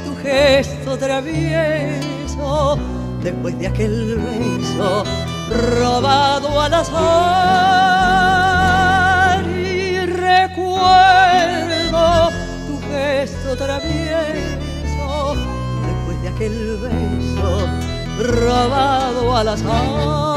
Tu 0.05 0.11
gesto 0.21 0.97
travieso 0.97 2.77
después 3.21 3.57
de 3.59 3.67
aquel 3.67 4.17
beso 4.17 5.03
robado 5.79 6.61
al 6.61 6.73
azar. 6.73 6.91
Y 9.47 10.05
recuerdo 10.05 12.03
tu 12.67 12.79
gesto 12.89 13.55
travieso 13.55 15.35
después 15.85 16.21
de 16.21 16.27
aquel 16.29 16.77
beso 16.77 17.67
robado 18.19 19.37
al 19.37 19.47
azar. 19.49 20.31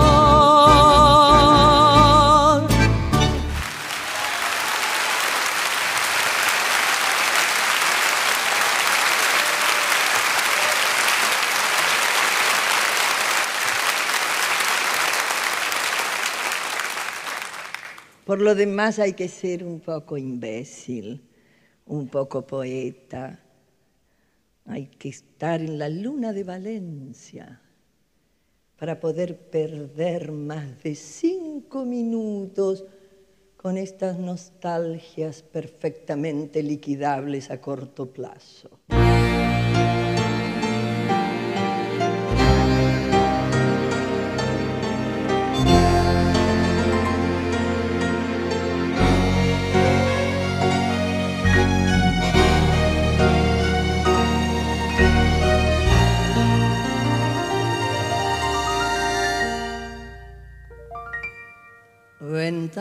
Por 18.35 18.42
lo 18.42 18.57
demás 18.57 18.99
hay 18.99 19.12
que 19.12 19.29
ser 19.29 19.62
un 19.62 19.79
poco 19.79 20.18
imbécil, 20.18 21.23
un 21.87 22.09
poco 22.09 22.44
poeta. 22.44 23.38
Hay 24.66 24.88
que 24.88 25.09
estar 25.09 25.61
en 25.61 25.79
la 25.79 25.88
luna 25.88 26.33
de 26.33 26.42
Valencia 26.42 27.61
para 28.77 28.99
poder 28.99 29.38
perder 29.38 30.33
más 30.33 30.83
de 30.83 30.97
cinco 30.97 31.85
minutos 31.85 32.85
con 33.57 33.77
estas 33.79 34.18
nostalgias 34.18 35.44
perfectamente 35.44 36.64
liquidables 36.64 37.53
a 37.53 37.61
corto 37.61 38.12
plazo. 38.12 38.81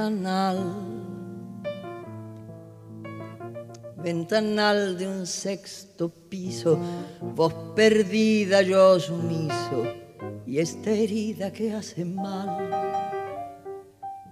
Ventanal, 0.03 0.57
ventanal 3.95 4.97
de 4.97 5.07
un 5.07 5.25
sexto 5.25 6.09
piso, 6.09 6.77
vos 7.21 7.53
perdida, 7.73 8.61
yo 8.61 8.99
sumiso, 8.99 9.85
y 10.45 10.59
esta 10.59 10.89
herida 10.89 11.53
que 11.53 11.71
hace 11.71 12.03
mal. 12.03 12.69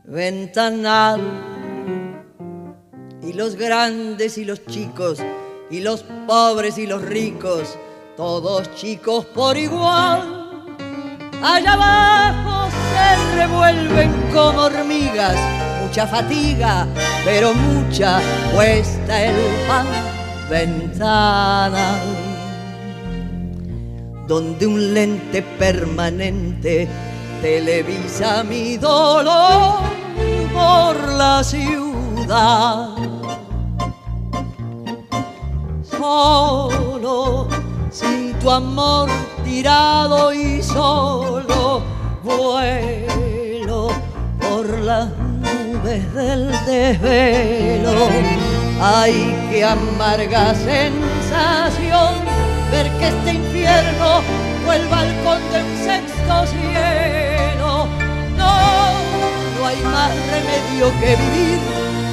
Ventanal, 0.03 1.21
y 3.21 3.31
los 3.31 3.55
grandes 3.55 4.37
y 4.37 4.43
los 4.43 4.65
chicos, 4.65 5.19
y 5.69 5.79
los 5.79 6.03
pobres 6.27 6.77
y 6.79 6.85
los 6.85 7.01
ricos, 7.01 7.77
todos 8.17 8.75
chicos 8.75 9.25
por 9.27 9.55
igual. 9.55 10.65
Allá 11.41 11.73
abajo 11.73 12.60
revuelven 13.35 14.11
como 14.33 14.61
hormigas, 14.61 15.37
mucha 15.81 16.07
fatiga, 16.07 16.87
pero 17.25 17.53
mucha 17.53 18.19
cuesta 18.53 19.25
el 19.25 19.35
pan. 19.67 19.87
Ventana, 20.49 21.95
donde 24.27 24.67
un 24.67 24.93
lente 24.93 25.41
permanente 25.41 26.89
televisa 27.41 28.43
mi 28.43 28.75
dolor 28.75 29.79
por 30.53 30.95
la 31.13 31.41
ciudad. 31.41 32.89
Solo 35.83 37.47
sin 37.89 38.33
tu 38.39 38.51
amor 38.51 39.09
tirado 39.45 40.33
y 40.33 40.61
solo 40.61 41.81
vuelo 42.23 43.89
por 44.39 44.67
las 44.79 45.07
nubes 45.07 46.13
del 46.13 46.51
desvelo. 46.65 48.09
Ay, 48.81 49.35
qué 49.49 49.63
amarga 49.63 50.53
sensación 50.55 52.15
ver 52.71 52.89
que 52.97 53.07
este 53.07 53.33
infierno 53.33 54.21
fue 54.65 54.77
el 54.77 54.87
balcón 54.87 55.39
de 55.51 55.63
un 55.63 55.77
sexto 55.77 56.47
cielo. 56.47 57.87
No, 58.37 58.55
no 59.59 59.67
hay 59.67 59.77
más 59.83 60.11
remedio 60.31 60.91
que 60.99 61.15
vivir 61.15 61.59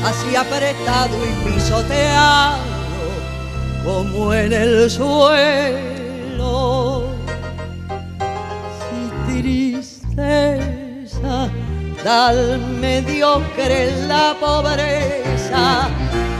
así 0.04 0.36
apretado 0.36 1.16
y 1.24 1.30
pisoteado 1.48 2.68
como 3.84 4.34
en 4.34 4.52
el 4.52 4.90
suelo. 4.90 5.88
Si 8.78 9.10
tristeza 10.18 11.48
da 12.04 12.28
al 12.28 12.60
mediocre 12.80 13.90
la 14.06 14.34
pobreza, 14.38 15.88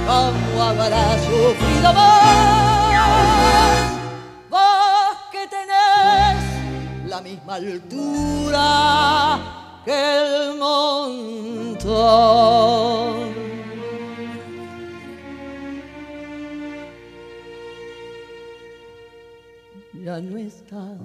¿cómo 0.07 0.63
habrá 0.63 1.19
sufrido 1.19 1.93
vos? 1.99 2.19
Vos 4.51 5.17
que 5.33 5.47
tenés 5.49 6.41
la 7.07 7.21
misma 7.21 7.55
altura 7.55 8.69
que 9.85 9.99
el 10.19 10.59
montón. 10.59 11.99
Ya 20.05 20.21
no 20.21 20.39
estás, 20.39 20.99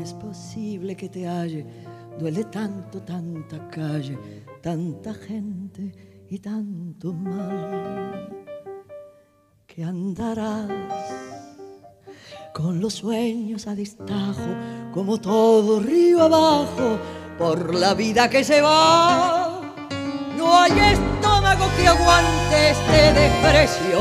es 0.00 0.14
posible 0.14 0.96
que 0.96 1.08
te 1.08 1.26
halle. 1.26 1.66
Duele 2.18 2.44
tanto, 2.44 3.02
tanta 3.02 3.68
calle, 3.68 4.18
tanta 4.62 5.14
gente 5.14 5.92
y 6.28 6.38
tanto 6.38 7.12
mal 7.12 8.44
que 9.66 9.84
andarás 9.84 10.68
con 12.52 12.80
los 12.80 12.94
sueños 12.94 13.66
a 13.66 13.74
distajo, 13.74 14.54
como 14.92 15.20
todo 15.20 15.80
río 15.80 16.22
abajo, 16.22 16.98
por 17.38 17.74
la 17.74 17.94
vida 17.94 18.28
que 18.28 18.42
se 18.44 18.60
va. 18.60 19.60
No 20.36 20.58
hay 20.58 20.72
estómago 20.72 21.66
que 21.76 21.86
aguante 21.86 22.70
este 22.70 23.12
desprecio, 23.12 23.98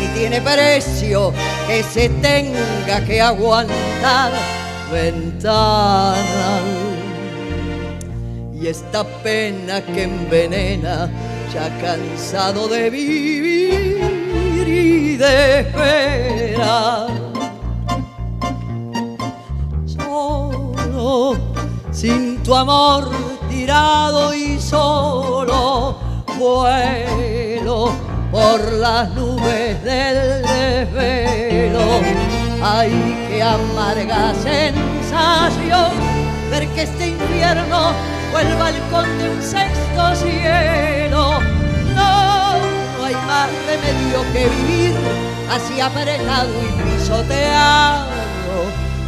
ni 0.00 0.06
tiene 0.18 0.40
precio 0.40 1.32
que 1.66 1.82
se 1.82 2.08
tenga 2.08 3.04
que 3.06 3.20
aguantar 3.20 4.32
ventana. 4.90 6.60
Y 8.52 8.66
esta 8.66 9.04
pena 9.22 9.80
que 9.80 10.02
envenena, 10.02 11.08
ya 11.52 11.68
cansado 11.80 12.68
de 12.68 12.90
vivir 12.90 14.68
y 14.68 15.16
de 15.16 15.60
esperar. 15.60 17.08
Solo, 19.86 21.36
sin 21.90 22.42
tu 22.42 22.54
amor 22.54 23.10
tirado 23.48 24.34
y 24.34 24.60
solo, 24.60 25.96
vuelo 26.38 27.92
por 28.30 28.60
las 28.74 29.10
nubes 29.14 29.82
del 29.82 30.42
desvelo. 30.42 31.49
Ay, 32.62 32.92
qué 33.28 33.42
amarga 33.42 34.34
sensación 34.34 35.90
ver 36.50 36.68
que 36.68 36.82
este 36.82 37.08
infierno 37.08 37.92
fue 38.30 38.42
el 38.42 38.54
balcón 38.56 39.18
de 39.18 39.30
un 39.30 39.42
sexto 39.42 40.14
cielo. 40.16 41.40
No, 41.94 42.58
no 42.98 43.04
hay 43.04 43.14
más 43.14 43.48
remedio 43.66 44.22
que 44.32 44.48
vivir 44.48 44.94
así 45.50 45.80
apretado 45.80 46.50
y 46.62 46.66
pisoteado 46.82 48.10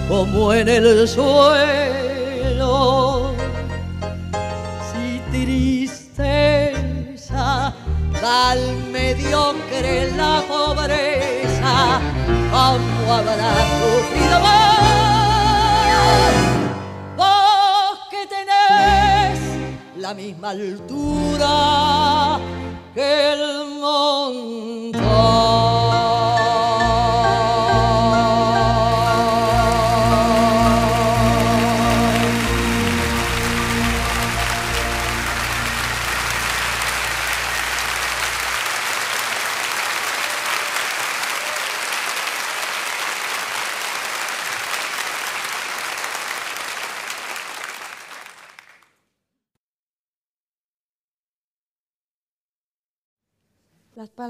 como 0.08 0.52
en 0.54 0.68
el 0.68 1.06
suelo. 1.06 2.52
Si 4.92 5.20
tristeza 5.30 6.02
da 6.12 6.51
al 8.24 8.76
mediocre 8.92 10.12
la 10.12 10.42
pobreza, 10.46 12.00
¿cómo 12.50 13.12
habrá 13.12 13.54
sufrido 13.80 14.40
vos? 14.40 14.82
Vos 17.16 17.98
que 18.10 18.26
tenés 18.26 19.40
la 19.96 20.14
misma 20.14 20.50
altura 20.50 22.38
que 22.94 23.32
el 23.32 23.80
montón. 23.80 25.61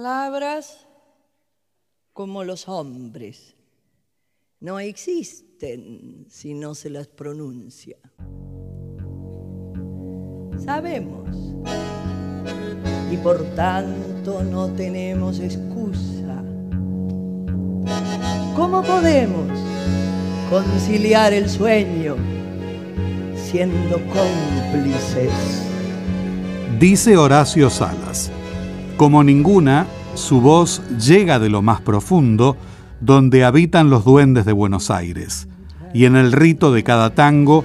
Palabras, 0.03 0.89
como 2.13 2.43
los 2.43 2.69
hombres, 2.69 3.55
no 4.59 4.81
existen 4.81 6.27
si 6.29 6.55
no 6.55 6.75
se 6.75 6.91
las 6.91 7.07
pronuncia. 7.07 7.99
Sabemos 10.65 11.37
y 13.13 13.17
por 13.19 13.45
tanto 13.55 14.43
no 14.43 14.73
tenemos 14.73 15.39
excusa. 15.39 16.43
¿Cómo 18.57 18.83
podemos 18.83 19.57
conciliar 20.51 21.33
el 21.33 21.49
sueño 21.49 22.17
siendo 23.37 23.99
cómplices? 24.09 25.31
Dice 26.81 27.17
Horacio 27.17 27.71
Salas, 27.71 28.33
como 28.97 29.25
ninguna, 29.25 29.87
su 30.15 30.41
voz 30.41 30.83
llega 30.99 31.39
de 31.39 31.49
lo 31.49 31.63
más 31.63 31.81
profundo, 31.81 32.57
donde 33.01 33.45
habitan 33.45 33.91
los 33.91 34.05
duendes 34.05 34.45
de 34.45 34.53
Buenos 34.53 34.91
Aires, 34.91 35.49
y 35.93 36.05
en 36.05 36.17
el 36.17 36.33
rito 36.33 36.73
de 36.73 36.85
cada 36.85 37.15
tango 37.15 37.65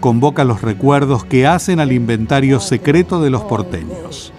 convoca 0.00 0.44
los 0.44 0.60
recuerdos 0.60 1.24
que 1.24 1.46
hacen 1.46 1.80
al 1.80 1.92
inventario 1.92 2.60
secreto 2.60 3.22
de 3.22 3.30
los 3.30 3.42
porteños. 3.44 4.32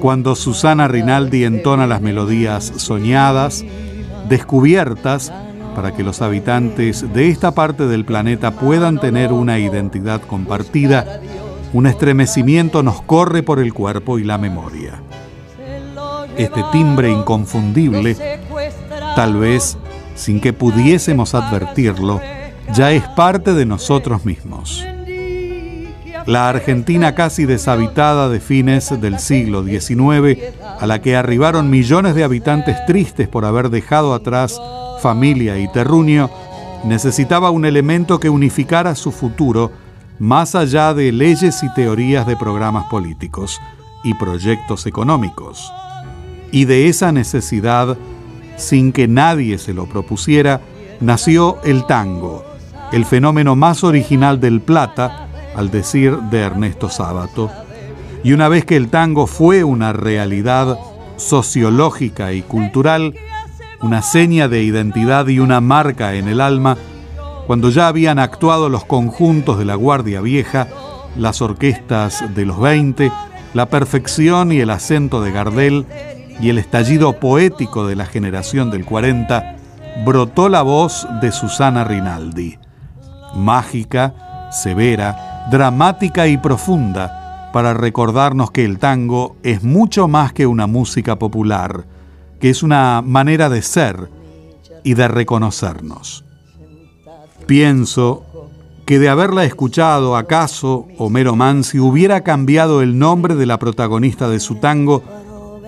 Cuando 0.00 0.34
Susana 0.34 0.88
Rinaldi 0.88 1.44
entona 1.44 1.86
las 1.86 2.02
melodías 2.02 2.72
soñadas, 2.76 3.64
descubiertas, 4.28 5.32
para 5.74 5.94
que 5.94 6.02
los 6.02 6.20
habitantes 6.20 7.10
de 7.12 7.28
esta 7.28 7.52
parte 7.52 7.86
del 7.86 8.04
planeta 8.04 8.50
puedan 8.52 9.00
tener 9.00 9.32
una 9.32 9.58
identidad 9.58 10.20
compartida, 10.20 11.20
un 11.72 11.86
estremecimiento 11.86 12.82
nos 12.82 13.00
corre 13.02 13.42
por 13.42 13.60
el 13.60 13.72
cuerpo 13.72 14.18
y 14.18 14.24
la 14.24 14.36
memoria. 14.36 15.00
Este 16.36 16.64
timbre 16.72 17.10
inconfundible, 17.10 18.16
tal 19.16 19.36
vez 19.36 19.76
sin 20.14 20.40
que 20.40 20.52
pudiésemos 20.52 21.34
advertirlo, 21.34 22.20
ya 22.72 22.92
es 22.92 23.06
parte 23.08 23.54
de 23.54 23.66
nosotros 23.66 24.24
mismos. 24.24 24.84
La 26.26 26.48
Argentina 26.48 27.14
casi 27.14 27.46
deshabitada 27.46 28.28
de 28.28 28.40
fines 28.40 29.00
del 29.00 29.18
siglo 29.18 29.64
XIX, 29.64 30.38
a 30.78 30.86
la 30.86 31.00
que 31.00 31.16
arribaron 31.16 31.70
millones 31.70 32.14
de 32.14 32.24
habitantes 32.24 32.84
tristes 32.86 33.26
por 33.26 33.44
haber 33.44 33.70
dejado 33.70 34.14
atrás 34.14 34.60
familia 35.00 35.58
y 35.58 35.70
terruño, 35.72 36.30
necesitaba 36.84 37.50
un 37.50 37.64
elemento 37.64 38.20
que 38.20 38.30
unificara 38.30 38.94
su 38.94 39.12
futuro 39.12 39.72
más 40.18 40.54
allá 40.54 40.92
de 40.92 41.12
leyes 41.12 41.62
y 41.62 41.72
teorías 41.74 42.26
de 42.26 42.36
programas 42.36 42.84
políticos 42.90 43.58
y 44.04 44.14
proyectos 44.14 44.86
económicos. 44.86 45.72
Y 46.52 46.64
de 46.64 46.88
esa 46.88 47.12
necesidad, 47.12 47.96
sin 48.56 48.92
que 48.92 49.08
nadie 49.08 49.58
se 49.58 49.72
lo 49.72 49.86
propusiera, 49.86 50.60
nació 51.00 51.58
el 51.64 51.86
tango, 51.86 52.44
el 52.92 53.04
fenómeno 53.04 53.56
más 53.56 53.84
original 53.84 54.40
del 54.40 54.60
Plata, 54.60 55.28
al 55.54 55.70
decir 55.70 56.16
de 56.16 56.40
Ernesto 56.40 56.88
Sábato. 56.88 57.50
Y 58.22 58.32
una 58.32 58.48
vez 58.48 58.64
que 58.64 58.76
el 58.76 58.88
tango 58.88 59.26
fue 59.26 59.64
una 59.64 59.92
realidad 59.92 60.78
sociológica 61.16 62.32
y 62.32 62.42
cultural, 62.42 63.14
una 63.80 64.02
seña 64.02 64.48
de 64.48 64.62
identidad 64.62 65.26
y 65.28 65.38
una 65.38 65.60
marca 65.60 66.14
en 66.14 66.28
el 66.28 66.40
alma, 66.40 66.76
cuando 67.46 67.70
ya 67.70 67.88
habían 67.88 68.18
actuado 68.18 68.68
los 68.68 68.84
conjuntos 68.84 69.58
de 69.58 69.64
la 69.64 69.74
Guardia 69.74 70.20
Vieja, 70.20 70.68
las 71.16 71.42
orquestas 71.42 72.22
de 72.34 72.44
los 72.44 72.60
20, 72.60 73.10
la 73.54 73.66
perfección 73.66 74.52
y 74.52 74.60
el 74.60 74.70
acento 74.70 75.20
de 75.22 75.32
Gardel 75.32 75.86
y 76.40 76.48
el 76.48 76.58
estallido 76.58 77.14
poético 77.14 77.86
de 77.86 77.96
la 77.96 78.06
generación 78.06 78.70
del 78.70 78.84
40, 78.84 79.56
brotó 80.04 80.48
la 80.48 80.62
voz 80.62 81.06
de 81.20 81.32
Susana 81.32 81.84
Rinaldi. 81.84 82.58
Mágica, 83.34 84.48
severa, 84.52 85.48
dramática 85.50 86.26
y 86.26 86.36
profunda, 86.36 87.50
para 87.52 87.74
recordarnos 87.74 88.50
que 88.50 88.64
el 88.64 88.78
tango 88.78 89.36
es 89.42 89.62
mucho 89.62 90.08
más 90.08 90.32
que 90.32 90.46
una 90.46 90.66
música 90.66 91.18
popular, 91.18 91.84
que 92.38 92.50
es 92.50 92.62
una 92.62 93.02
manera 93.04 93.48
de 93.48 93.62
ser 93.62 94.08
y 94.84 94.94
de 94.94 95.08
reconocernos. 95.08 96.24
Pienso 97.46 98.24
que 98.86 98.98
de 98.98 99.08
haberla 99.08 99.44
escuchado, 99.44 100.16
acaso 100.16 100.86
Homero 100.98 101.36
Mansi 101.36 101.78
hubiera 101.78 102.22
cambiado 102.22 102.82
el 102.82 102.98
nombre 102.98 103.34
de 103.34 103.46
la 103.46 103.58
protagonista 103.58 104.28
de 104.28 104.40
su 104.40 104.56
tango 104.56 105.02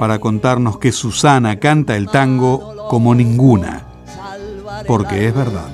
para 0.03 0.19
contarnos 0.19 0.79
que 0.79 0.91
Susana 0.91 1.61
canta 1.61 1.97
el 1.97 2.09
tango 2.09 2.89
como 2.89 3.15
ninguna, 3.15 3.85
porque 4.85 5.29
es 5.29 5.33
verdad. 5.33 5.69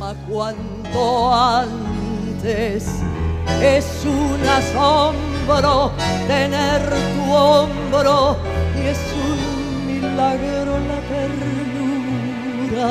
Es 3.62 4.04
un 4.04 4.38
asombro 4.46 5.92
tener 6.26 6.82
tu 6.90 7.32
hombro 7.32 8.36
y 8.76 8.88
es 8.88 8.98
un 9.16 9.86
milagro 9.86 10.76
la 10.90 11.00
ternura. 11.08 12.88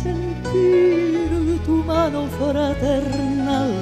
Sentir 0.00 1.60
tu 1.66 1.82
mano 1.82 2.28
fraternal, 2.38 3.74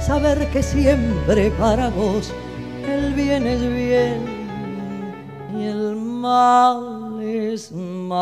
saber 0.00 0.46
que 0.52 0.62
siempre 0.62 1.50
para 1.58 1.88
vos 1.88 2.32
el 2.88 3.14
bien 3.14 3.48
es 3.48 3.60
bien 3.60 4.37
el 5.64 5.96
mal 5.96 7.20
es 7.22 7.72
mal. 7.72 8.18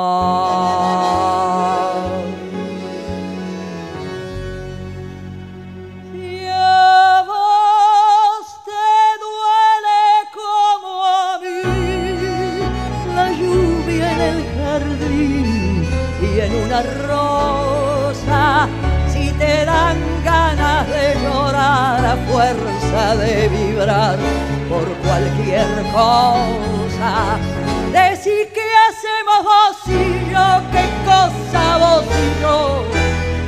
A 6.49 7.23
vos 7.27 8.47
te 8.65 8.89
duele 9.25 10.05
como 10.39 10.91
a 11.05 11.39
mí 11.43 11.63
la 13.15 13.27
lluvia 13.33 14.07
en 14.13 14.21
el 14.33 14.41
jardín 14.57 15.89
y 16.21 16.41
en 16.41 16.53
una 16.65 16.81
rosa 17.09 18.69
si 19.09 19.31
te 19.33 19.65
dan 19.65 19.99
ganas 20.25 20.89
de 20.89 21.15
llorar 21.23 22.05
a 22.05 22.17
fuerza 22.31 23.17
de 23.17 23.49
vibrar 23.49 24.19
por 24.69 24.87
cualquier 25.07 25.69
cosa. 25.93 26.86
Decir 26.97 28.51
qué 28.55 28.63
hacemos 28.89 29.45
vos 29.45 29.77
y 29.87 30.31
yo, 30.31 30.63
qué 30.73 30.85
cosa 31.05 31.77
vos 31.77 32.05
y 32.07 32.41
yo 32.41 32.85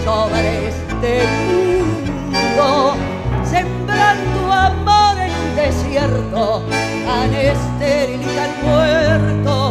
sobre 0.04 0.68
este 0.68 1.24
mundo, 1.46 2.94
sembrando 3.44 4.52
amor 4.52 5.16
en 5.18 5.56
desierto 5.56 6.62
tan 7.06 7.34
estéril 7.34 8.20
y 8.20 8.36
tan 8.36 8.52
muerto 8.62 9.67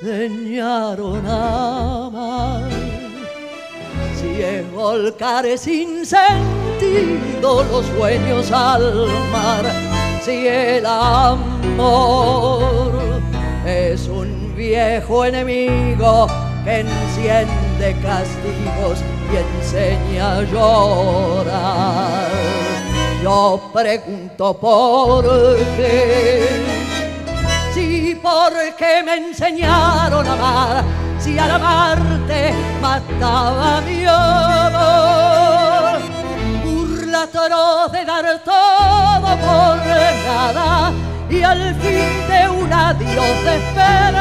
enseñaron 0.00 1.26
a 1.26 2.06
amar. 2.06 2.70
Si 4.18 4.42
es 4.42 4.72
volcar 4.72 5.44
sin 5.58 6.06
sentido 6.06 7.64
los 7.70 7.84
sueños 7.86 8.50
al 8.52 9.06
mar, 9.30 9.64
si 10.24 10.46
el 10.46 10.86
amor 10.86 11.72
es 13.66 14.08
un 14.08 14.54
viejo 14.56 15.24
enemigo 15.24 16.26
que 16.64 16.80
enciende 16.80 17.96
castigos 18.02 18.98
y 19.32 19.36
enseña 19.36 20.38
a 20.38 20.42
llorar. 20.42 22.30
Yo 23.22 23.70
pregunto 23.72 24.54
por 24.58 25.24
qué 25.76 26.71
porque 28.22 29.02
me 29.04 29.16
enseñaron 29.16 30.26
a 30.26 30.32
amar, 30.32 30.84
si 31.18 31.38
al 31.38 31.50
amarte 31.50 32.54
mataba 32.80 33.80
mi 33.80 34.04
amor. 34.06 36.00
Burla 36.64 37.26
de 37.92 38.04
dar 38.04 38.38
todo 38.44 39.36
por 39.44 39.76
nada 40.26 40.92
y 41.28 41.42
al 41.42 41.74
fin 41.74 42.28
de 42.28 42.48
un 42.48 42.72
adiós 42.72 43.44
despertar. 43.44 44.12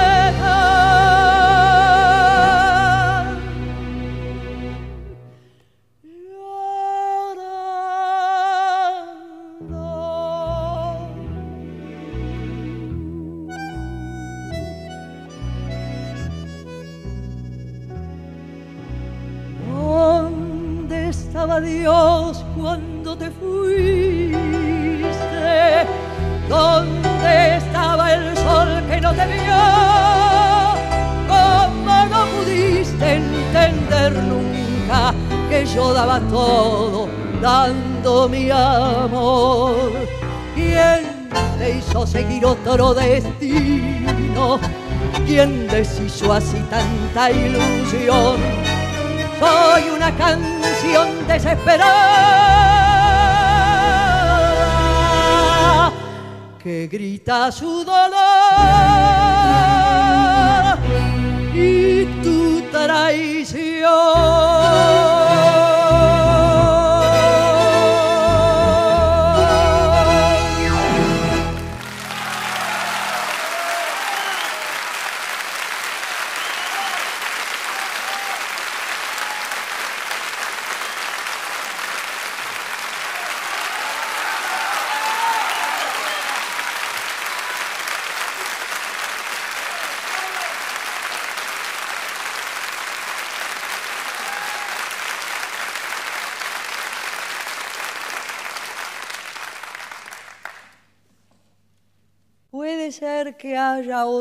¿Dónde 21.52 21.68
estaba 21.68 21.84
Dios 21.84 22.46
cuando 22.58 23.18
te 23.18 23.30
fuiste? 23.30 24.38
¿Dónde 26.48 27.58
estaba 27.58 28.14
el 28.14 28.38
sol 28.38 28.82
que 28.90 29.02
no 29.02 29.14
te 29.14 29.26
vio? 29.26 29.62
¿Cómo 31.28 32.06
no 32.06 32.26
pudiste 32.38 33.16
entender 33.16 34.14
nunca 34.14 35.14
que 35.50 35.66
yo 35.66 35.92
daba 35.94 36.22
todo 36.22 37.10
dando 37.42 38.30
mi 38.30 38.50
amor? 38.50 39.92
¿Quién 40.56 41.28
te 41.58 41.78
hizo 41.78 42.08
seguir 42.08 42.46
otro 42.46 42.94
destino. 42.94 44.58
¿Quién 45.26 45.68
deshizo 45.68 46.32
así 46.32 46.64
tanta 46.70 47.30
ilusión? 47.30 48.81
Soy 49.42 49.90
una 49.90 50.16
canción 50.16 51.28
desesperada 51.28 52.22
que 56.62 56.88
grita 56.88 57.52
su 57.52 57.84
dolor 57.84 58.12
y 61.56 62.06
tu 62.22 62.62
traición. 62.72 63.90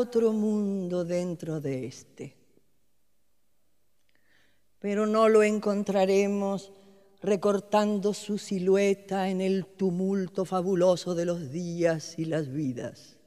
Otro 0.01 0.33
mundo 0.33 1.05
dentro 1.05 1.61
de 1.61 1.85
este, 1.85 2.35
pero 4.79 5.05
no 5.05 5.29
lo 5.29 5.43
encontraremos 5.43 6.71
recortando 7.21 8.15
su 8.15 8.39
silueta 8.39 9.29
en 9.29 9.41
el 9.41 9.67
tumulto 9.67 10.43
fabuloso 10.43 11.13
de 11.13 11.25
los 11.25 11.51
días 11.51 12.17
y 12.17 12.25
las 12.25 12.51
vidas. 12.51 13.19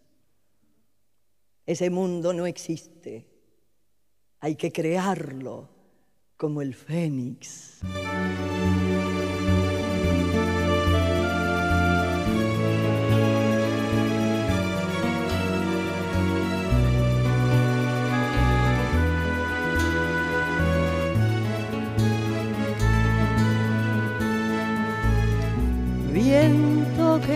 Ese 1.64 1.90
mundo 1.90 2.32
no 2.32 2.44
existe, 2.44 3.24
hay 4.40 4.56
que 4.56 4.72
crearlo 4.72 5.68
como 6.36 6.60
el 6.60 6.74
fénix. 6.74 7.78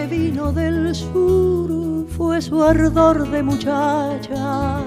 Vino 0.08 0.52
del 0.52 0.94
sur 0.94 2.06
fue 2.16 2.40
su 2.40 2.62
ardor 2.62 3.28
de 3.30 3.42
muchacha, 3.42 4.80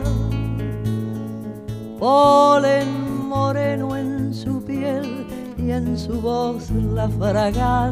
polen 1.99 3.28
moreno 3.28 3.95
en 3.95 4.34
su 4.34 4.63
piel 4.63 5.26
y 5.57 5.72
en 5.72 5.97
su 5.97 6.19
voz 6.19 6.72
la 6.72 7.07
fragancia. 7.09 7.91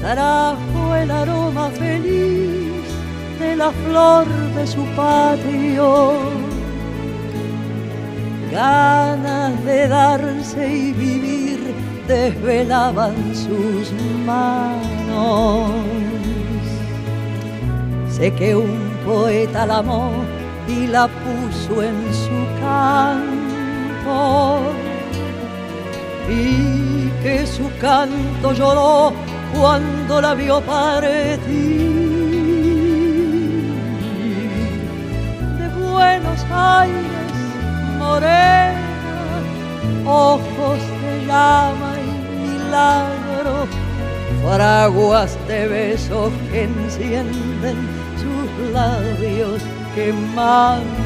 Trajo 0.00 0.94
el 0.96 1.10
aroma 1.10 1.70
feliz 1.70 2.84
de 3.38 3.56
la 3.56 3.70
flor 3.70 4.26
de 4.56 4.66
su 4.66 4.84
patio, 4.96 6.12
ganas 8.50 9.64
de 9.64 9.88
darse 9.88 10.68
y 10.68 10.92
vivir 10.92 11.53
desvelaban 12.06 13.34
sus 13.34 13.92
manos. 14.24 15.72
Sé 18.08 18.32
que 18.32 18.54
un 18.54 18.92
poeta 19.04 19.66
la 19.66 19.78
amó 19.78 20.12
y 20.68 20.86
la 20.86 21.08
puso 21.08 21.82
en 21.82 21.96
su 22.12 22.46
canto 22.60 24.60
y 26.28 27.10
que 27.22 27.44
su 27.46 27.68
canto 27.80 28.52
lloró 28.52 29.12
cuando 29.58 30.20
la 30.20 30.34
vio 30.34 30.60
partir. 30.60 31.40
De 35.58 35.68
Buenos 35.80 36.44
Aires, 36.50 37.32
morena, 37.98 38.80
ojos 40.06 40.78
de 41.02 41.26
llama 41.26 41.93
milagro, 42.74 43.68
fraguas 44.42 45.38
de 45.46 45.68
besos 45.68 46.32
que 46.50 46.64
encienden 46.64 47.76
sus 48.18 48.72
labios 48.72 49.62
quemando. 49.94 51.04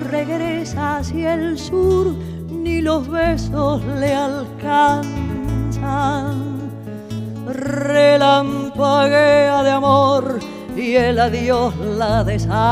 Regresa 0.00 0.98
hacia 0.98 1.34
el 1.34 1.58
sur, 1.58 2.14
ni 2.50 2.80
los 2.80 3.08
besos 3.08 3.82
le 3.84 4.14
alcanzan. 4.14 5.08
Relampaguea 7.46 8.02
de 9.64 9.70
amor 9.70 10.38
y 10.76 10.94
el 10.94 11.18
adiós 11.18 11.74
la 11.76 12.22
desangra. 12.22 12.62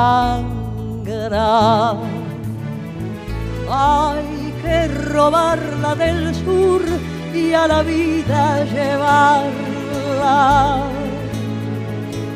Hay 3.71 4.55
que 4.63 4.89
robarla 4.89 5.95
del 5.97 6.35
sur 6.35 6.83
y 7.35 7.53
a 7.53 7.67
la 7.67 7.83
vida 7.83 8.65
llevarla. 8.65 9.67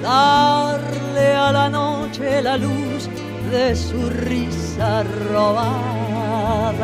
Darle 0.02 1.34
a 1.36 1.52
la 1.52 1.68
noche 1.68 2.42
la 2.42 2.56
luz 2.56 3.08
de 3.50 3.74
su 3.74 4.10
risa 4.10 5.02
robada. 5.32 6.76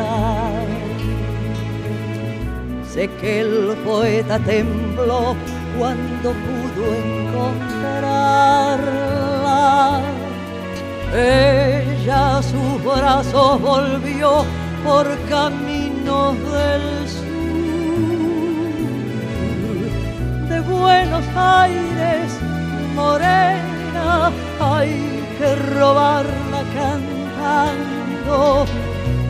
Sé 2.91 3.07
que 3.21 3.41
el 3.41 3.77
poeta 3.85 4.39
tembló 4.39 5.35
cuando 5.77 6.31
pudo 6.31 6.95
encontrarla. 7.05 10.01
Ella 11.13 12.41
sus 12.41 12.83
brazos 12.83 13.61
volvió 13.61 14.43
por 14.83 15.05
caminos 15.29 16.35
del 16.51 17.07
sur. 17.07 17.27
De 20.49 20.59
Buenos 20.61 21.25
Aires, 21.35 22.31
morena, 22.95 24.31
que 25.37 25.55
robarla 25.55 26.63
cantando. 26.73 28.65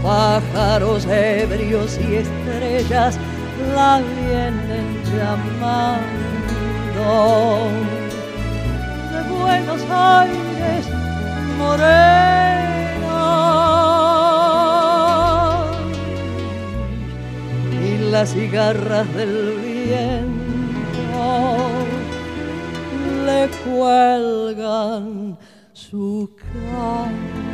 Pájaros 0.03 1.05
ebrios 1.05 1.99
y 1.99 2.15
estrellas 2.15 3.17
la 3.75 3.99
vienen 3.99 5.03
llamando. 5.13 6.07
De 9.11 9.19
Buenos 9.37 9.81
Aires, 9.89 10.87
morena. 11.57 12.27
Y 17.83 18.11
las 18.11 18.29
cigarras 18.29 19.13
del 19.13 19.59
viento 19.59 20.37
le 23.25 23.49
cuelgan 23.65 25.37
su 25.77 26.27
nació 26.55 27.46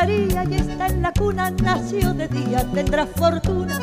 María 0.00 0.44
y 0.48 0.54
está 0.54 0.86
en 0.86 1.02
la 1.02 1.12
cuna, 1.12 1.50
nació 1.62 2.14
de 2.14 2.26
día, 2.28 2.64
tendrá 2.72 3.04
fortuna. 3.04 3.78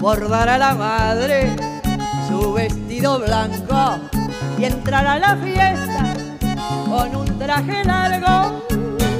Bordará 0.00 0.56
la 0.56 0.72
madre 0.76 1.56
su 2.28 2.52
vestido 2.52 3.18
blanco 3.18 3.98
y 4.56 4.66
entrará 4.66 5.14
a 5.14 5.18
la 5.18 5.36
fiesta 5.38 6.14
con 6.88 7.16
un 7.16 7.38
traje 7.40 7.82
largo 7.82 8.62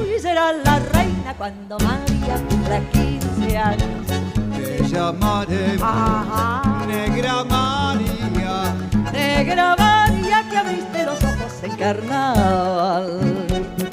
y 0.07 0.21
será 0.21 0.53
la 0.53 0.79
reina 0.79 1.35
cuando 1.37 1.77
María 1.81 2.37
cumpla 2.49 2.79
15 2.93 3.59
años. 3.59 4.07
Te 4.55 4.89
llamaremos 4.89 6.87
Negra 6.87 7.43
María. 7.43 8.77
Negra 9.13 9.75
María 9.77 10.49
que 10.49 10.57
abriste 10.57 11.05
los 11.05 11.25
ojos 11.25 11.65
en 11.65 11.77
carnaval. 11.77 13.86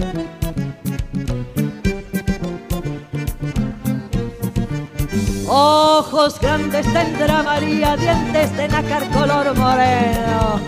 Ojos 5.55 6.39
grandes 6.39 6.91
tendrá 6.91 7.43
María, 7.43 7.95
dientes 7.95 8.57
de 8.57 8.67
nácar 8.67 9.07
color 9.11 9.55
moreno. 9.55 10.59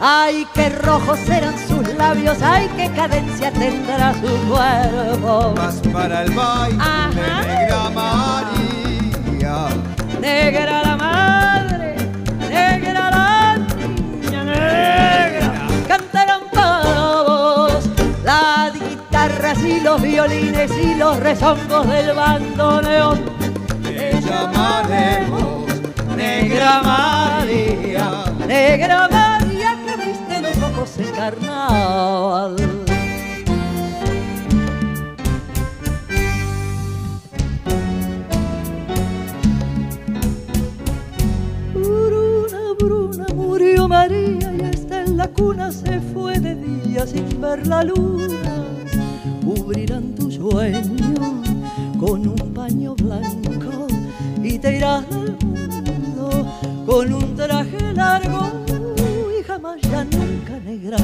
Ay, 0.00 0.46
qué 0.54 0.70
rojos 0.70 1.18
serán 1.26 1.54
sus 1.68 1.86
labios, 1.98 2.38
ay, 2.40 2.70
qué 2.74 2.88
cadencia 2.92 3.52
tendrá 3.52 4.14
su 4.14 4.30
cuerpo. 4.48 5.52
Vas 5.54 5.76
para 5.92 6.22
el 6.22 6.30
baile, 6.30 6.78
negra 7.14 7.90
María. 7.90 9.68
Negra 10.18 10.82
la 10.84 10.96
madre, 10.96 11.96
negra 12.48 13.10
la 13.10 13.58
niña, 13.76 14.42
negra. 14.42 15.52
Cantarán 15.86 16.40
para 16.50 17.22
vos 17.24 17.84
las 18.24 18.72
guitarras 18.72 19.58
y 19.62 19.80
los 19.80 20.00
violines 20.00 20.70
y 20.82 20.94
los 20.94 21.20
rezongos 21.20 21.86
del 21.90 22.14
bandoneón 22.14 23.33
llamaremos 24.24 25.66
Negra 26.16 26.82
María. 26.82 28.24
Negra 28.46 29.08
María 29.08 29.78
que 29.84 30.06
viste 30.06 30.40
los 30.40 30.56
ojos 30.58 30.98
en 30.98 31.12
carnaval. 31.12 32.56
Bruna, 41.74 42.60
Bruna, 42.78 43.26
murió 43.34 43.88
María 43.88 44.52
y 44.52 44.60
está 44.62 45.02
en 45.02 45.16
la 45.16 45.28
cuna, 45.28 45.70
se 45.72 46.00
fue 46.00 46.38
de 46.38 46.54
día 46.54 47.06
sin 47.06 47.40
ver 47.40 47.66
la 47.66 47.82
luna. 47.82 48.64
Cubrirán 49.44 50.14
tu 50.14 50.30
sueño 50.30 51.42
con 51.98 52.26
un 52.28 52.54
paño 52.54 52.94
blanco 52.94 53.93
y 54.44 54.58
te 54.58 54.76
irás 54.76 55.08
del 55.08 55.36
mundo 55.42 56.84
con 56.84 57.12
un 57.14 57.34
traje 57.34 57.92
largo 57.94 58.50
y 59.38 59.42
jamás 59.42 59.80
ya 59.80 60.04
nunca 60.04 60.58
negra 60.64 60.98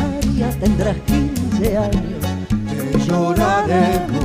tendrás 0.60 0.96
15 1.06 1.78
años. 1.78 2.24
Te 2.68 2.98
lloraremos, 3.06 4.24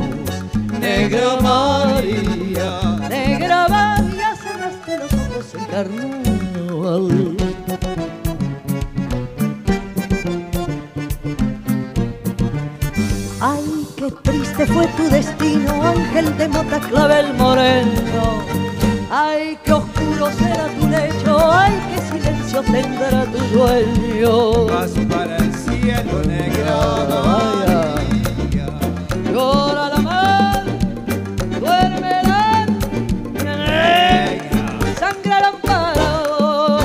negra 0.81 1.37
María. 1.41 3.07
Negra 3.09 3.67
María, 3.69 4.35
cerraste 4.35 4.97
los 4.97 5.13
ojos 5.13 5.55
en 5.55 5.65
carnaval. 5.65 7.37
Ay, 13.39 13.87
qué 13.95 14.11
triste 14.23 14.65
fue 14.65 14.87
tu 14.97 15.03
destino, 15.09 15.83
ángel 15.83 16.37
de 16.37 16.47
mata 16.49 16.79
clavel 16.79 17.33
moreno 17.35 18.64
Ay, 19.11 19.57
qué 19.63 19.71
oscuro 19.71 20.31
será 20.31 20.67
tu 20.79 20.87
lecho, 20.87 21.51
ay, 21.51 21.73
qué 21.89 22.01
silencio 22.01 22.61
tendrá 22.63 23.25
tu 23.25 23.37
sueño. 23.53 24.65
Vas 24.65 24.91
para 25.07 25.37
el 25.37 25.53
cielo, 25.53 26.21
negra 26.25 26.75
María. 27.09 27.95
Llora 29.31 29.89
la 29.89 29.97
mar, 29.97 30.63
duerme 31.59 32.23
la 32.23 32.65
negra. 33.43 34.79
Sangrarán 34.99 35.55
parados 35.61 36.83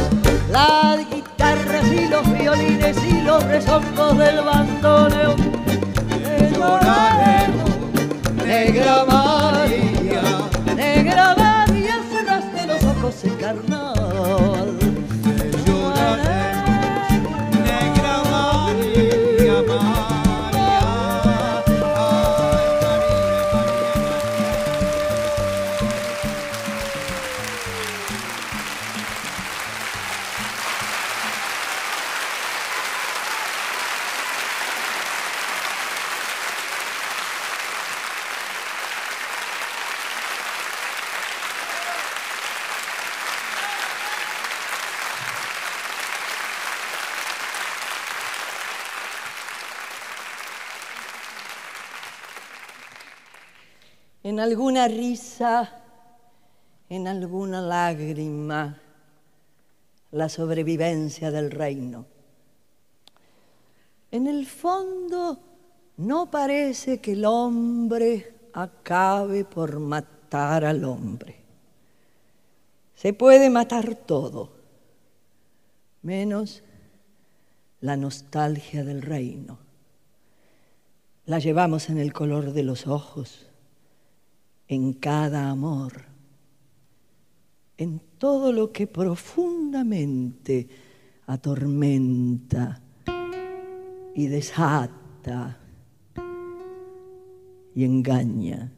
las 0.50 0.98
guitarras 1.10 1.86
y 1.86 2.08
los 2.08 2.38
violines 2.38 2.96
y 3.02 3.22
los 3.22 3.42
rezongos 3.44 4.18
del 4.18 4.42
bandoneón. 4.42 5.36
Lloraremos, 6.52 7.70
negra 8.44 9.04
María. 9.06 10.22
Negra 10.76 11.34
María 11.36 11.49
carnaval. 13.12 14.89
Alguna 54.80 54.88
risa, 54.88 55.70
en 56.88 57.06
alguna 57.06 57.60
lágrima, 57.60 58.78
la 60.12 60.28
sobrevivencia 60.28 61.30
del 61.30 61.50
reino. 61.50 62.06
En 64.10 64.26
el 64.26 64.46
fondo 64.46 65.38
no 65.98 66.30
parece 66.30 66.98
que 66.98 67.12
el 67.12 67.24
hombre 67.24 68.34
acabe 68.52 69.44
por 69.44 69.78
matar 69.78 70.64
al 70.64 70.84
hombre. 70.84 71.36
Se 72.94 73.12
puede 73.12 73.50
matar 73.50 73.94
todo, 73.94 74.50
menos 76.02 76.62
la 77.80 77.96
nostalgia 77.96 78.84
del 78.84 79.02
reino. 79.02 79.58
La 81.26 81.38
llevamos 81.38 81.88
en 81.88 81.98
el 81.98 82.12
color 82.12 82.52
de 82.52 82.62
los 82.62 82.86
ojos 82.86 83.49
en 84.70 84.92
cada 84.92 85.50
amor, 85.50 86.04
en 87.76 88.00
todo 88.18 88.52
lo 88.52 88.70
que 88.70 88.86
profundamente 88.86 90.68
atormenta 91.26 92.80
y 94.14 94.28
desata 94.28 95.58
y 97.74 97.84
engaña. 97.84 98.70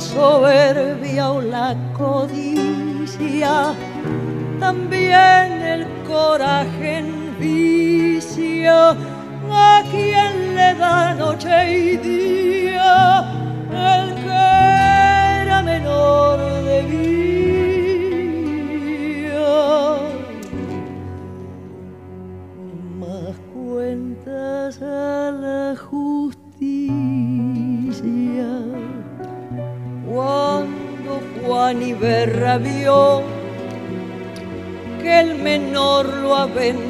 La 0.00 0.06
soberbia 0.06 1.30
o 1.30 1.42
la 1.42 1.76
codicia, 1.98 3.74
también 4.58 5.52
el 5.74 5.86
coraje 6.08 6.98
envicia 6.98 8.96
a 9.50 9.82
quien 9.90 10.56
le 10.56 10.74
da 10.76 11.14
noche 11.14 11.78
y 11.78 11.96
día 11.98 12.59
Vio 32.58 33.22
que 35.00 35.20
el 35.20 35.36
menor 35.36 36.04
lo 36.06 36.34
aventajaba, 36.34 36.80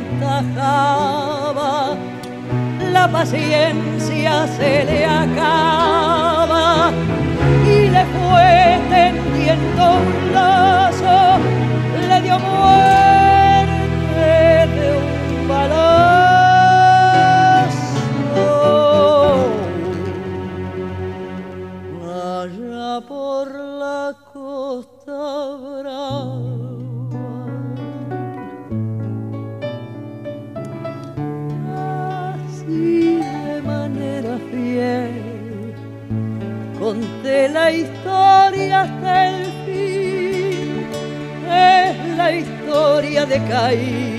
la 2.91 3.07
paciencia 3.09 4.47
se 4.57 4.85
le 4.85 5.05
acaba 5.05 6.91
y 7.67 7.89
le 7.89 8.05
fue 8.07 8.81
tendiendo 8.89 9.99
un 9.99 10.33
lazo, 10.33 11.39
le 12.09 12.21
dio 12.23 12.39
muerte 12.39 13.10
de 43.31 43.39
Caín 43.45 44.19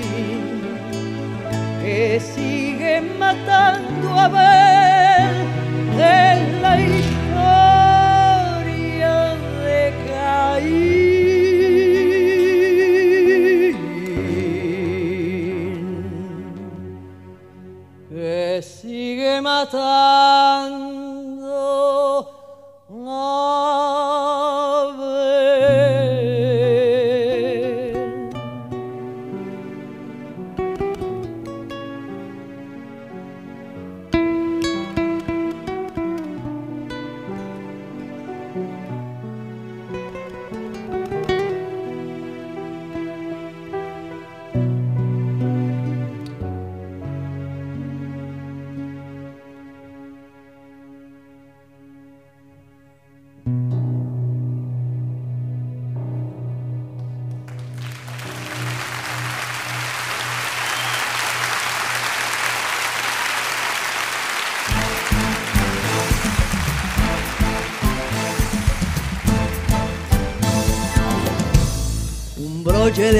que 1.82 2.18
sigue 2.18 3.02
matando 3.18 4.08
a 4.18 4.28
ver. 4.28 4.61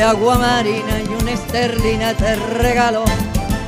Agua 0.02 0.38
marina 0.38 1.00
y 1.00 1.22
una 1.22 1.32
esterlina 1.32 2.14
te 2.14 2.36
regalo. 2.36 3.04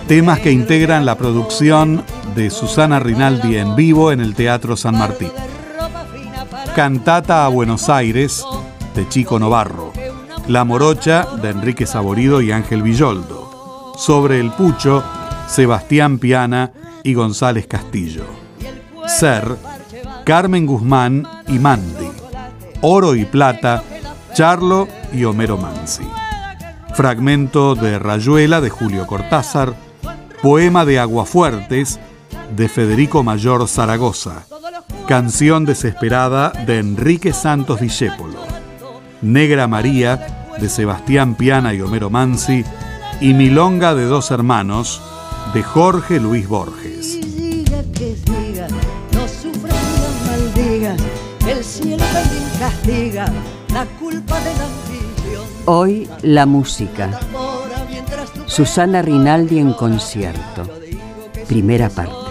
Temas 0.08 0.40
que 0.40 0.52
integran 0.52 1.06
la 1.06 1.16
producción 1.16 2.04
de 2.34 2.50
Susana 2.50 3.00
Rinaldi 3.00 3.56
en 3.56 3.74
vivo 3.76 4.12
en 4.12 4.20
el 4.20 4.34
Teatro 4.34 4.76
San 4.76 4.98
Martín. 4.98 5.30
Cantata 6.74 7.46
a 7.46 7.48
Buenos 7.48 7.88
Aires 7.88 8.44
de 8.94 9.08
Chico 9.08 9.38
Novarro. 9.38 9.92
La 10.48 10.64
Morocha 10.64 11.26
de 11.40 11.50
Enrique 11.50 11.86
Saborido 11.86 12.42
y 12.42 12.52
Ángel 12.52 12.82
Villoldo. 12.82 13.94
Sobre 13.96 14.40
el 14.40 14.50
Pucho, 14.50 15.02
Sebastián 15.46 16.18
Piana 16.18 16.72
y 17.02 17.14
González 17.14 17.66
Castillo. 17.66 18.24
Ser, 19.06 19.56
Carmen 20.24 20.66
Guzmán 20.66 21.26
y 21.48 21.58
Mandy. 21.58 22.10
Oro 22.82 23.14
y 23.14 23.24
Plata, 23.24 23.82
Charlo 24.34 24.88
y 25.12 25.24
Homero 25.24 25.56
Mansi. 25.56 26.04
Fragmento 26.94 27.74
de 27.74 27.98
Rayuela 27.98 28.60
de 28.60 28.70
Julio 28.70 29.06
Cortázar, 29.08 29.74
poema 30.40 30.84
de 30.84 31.00
Aguafuertes 31.00 31.98
de 32.54 32.68
Federico 32.68 33.24
Mayor 33.24 33.66
Zaragoza, 33.66 34.44
canción 35.08 35.64
desesperada 35.64 36.50
de 36.50 36.78
Enrique 36.78 37.32
Santos 37.32 37.80
Discépolo, 37.80 38.38
Negra 39.22 39.66
María 39.66 40.46
de 40.60 40.68
Sebastián 40.68 41.34
Piana 41.34 41.74
y 41.74 41.80
Homero 41.80 42.10
Mansi 42.10 42.64
y 43.20 43.34
Milonga 43.34 43.96
de 43.96 44.04
dos 44.04 44.30
hermanos 44.30 45.02
de 45.52 45.64
Jorge 45.64 46.20
Luis 46.20 46.46
Borges. 46.46 47.18
Hoy 55.66 56.08
la 56.20 56.44
música. 56.44 57.18
Susana 58.46 59.00
Rinaldi 59.00 59.58
en 59.58 59.72
concierto. 59.72 60.68
Primera 61.48 61.88
parte. 61.88 62.23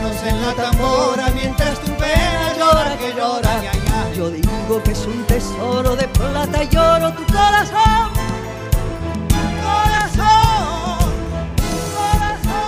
Manos 0.00 0.22
en 0.24 0.40
la 0.42 0.54
tambora 0.54 1.30
mientras 1.34 1.78
tu 1.80 1.92
pena 1.92 2.54
llora 2.58 2.96
que 2.98 3.12
llora. 3.14 3.62
Yo 4.16 4.30
digo 4.30 4.82
que 4.82 4.92
es 4.92 5.06
un 5.06 5.24
tesoro 5.24 5.96
de 5.96 6.08
plata 6.08 6.64
y 6.64 6.76
oro 6.76 7.12
tu 7.12 7.24
corazón. 7.24 8.12
Corazón, 9.64 10.98
corazón. 11.94 12.66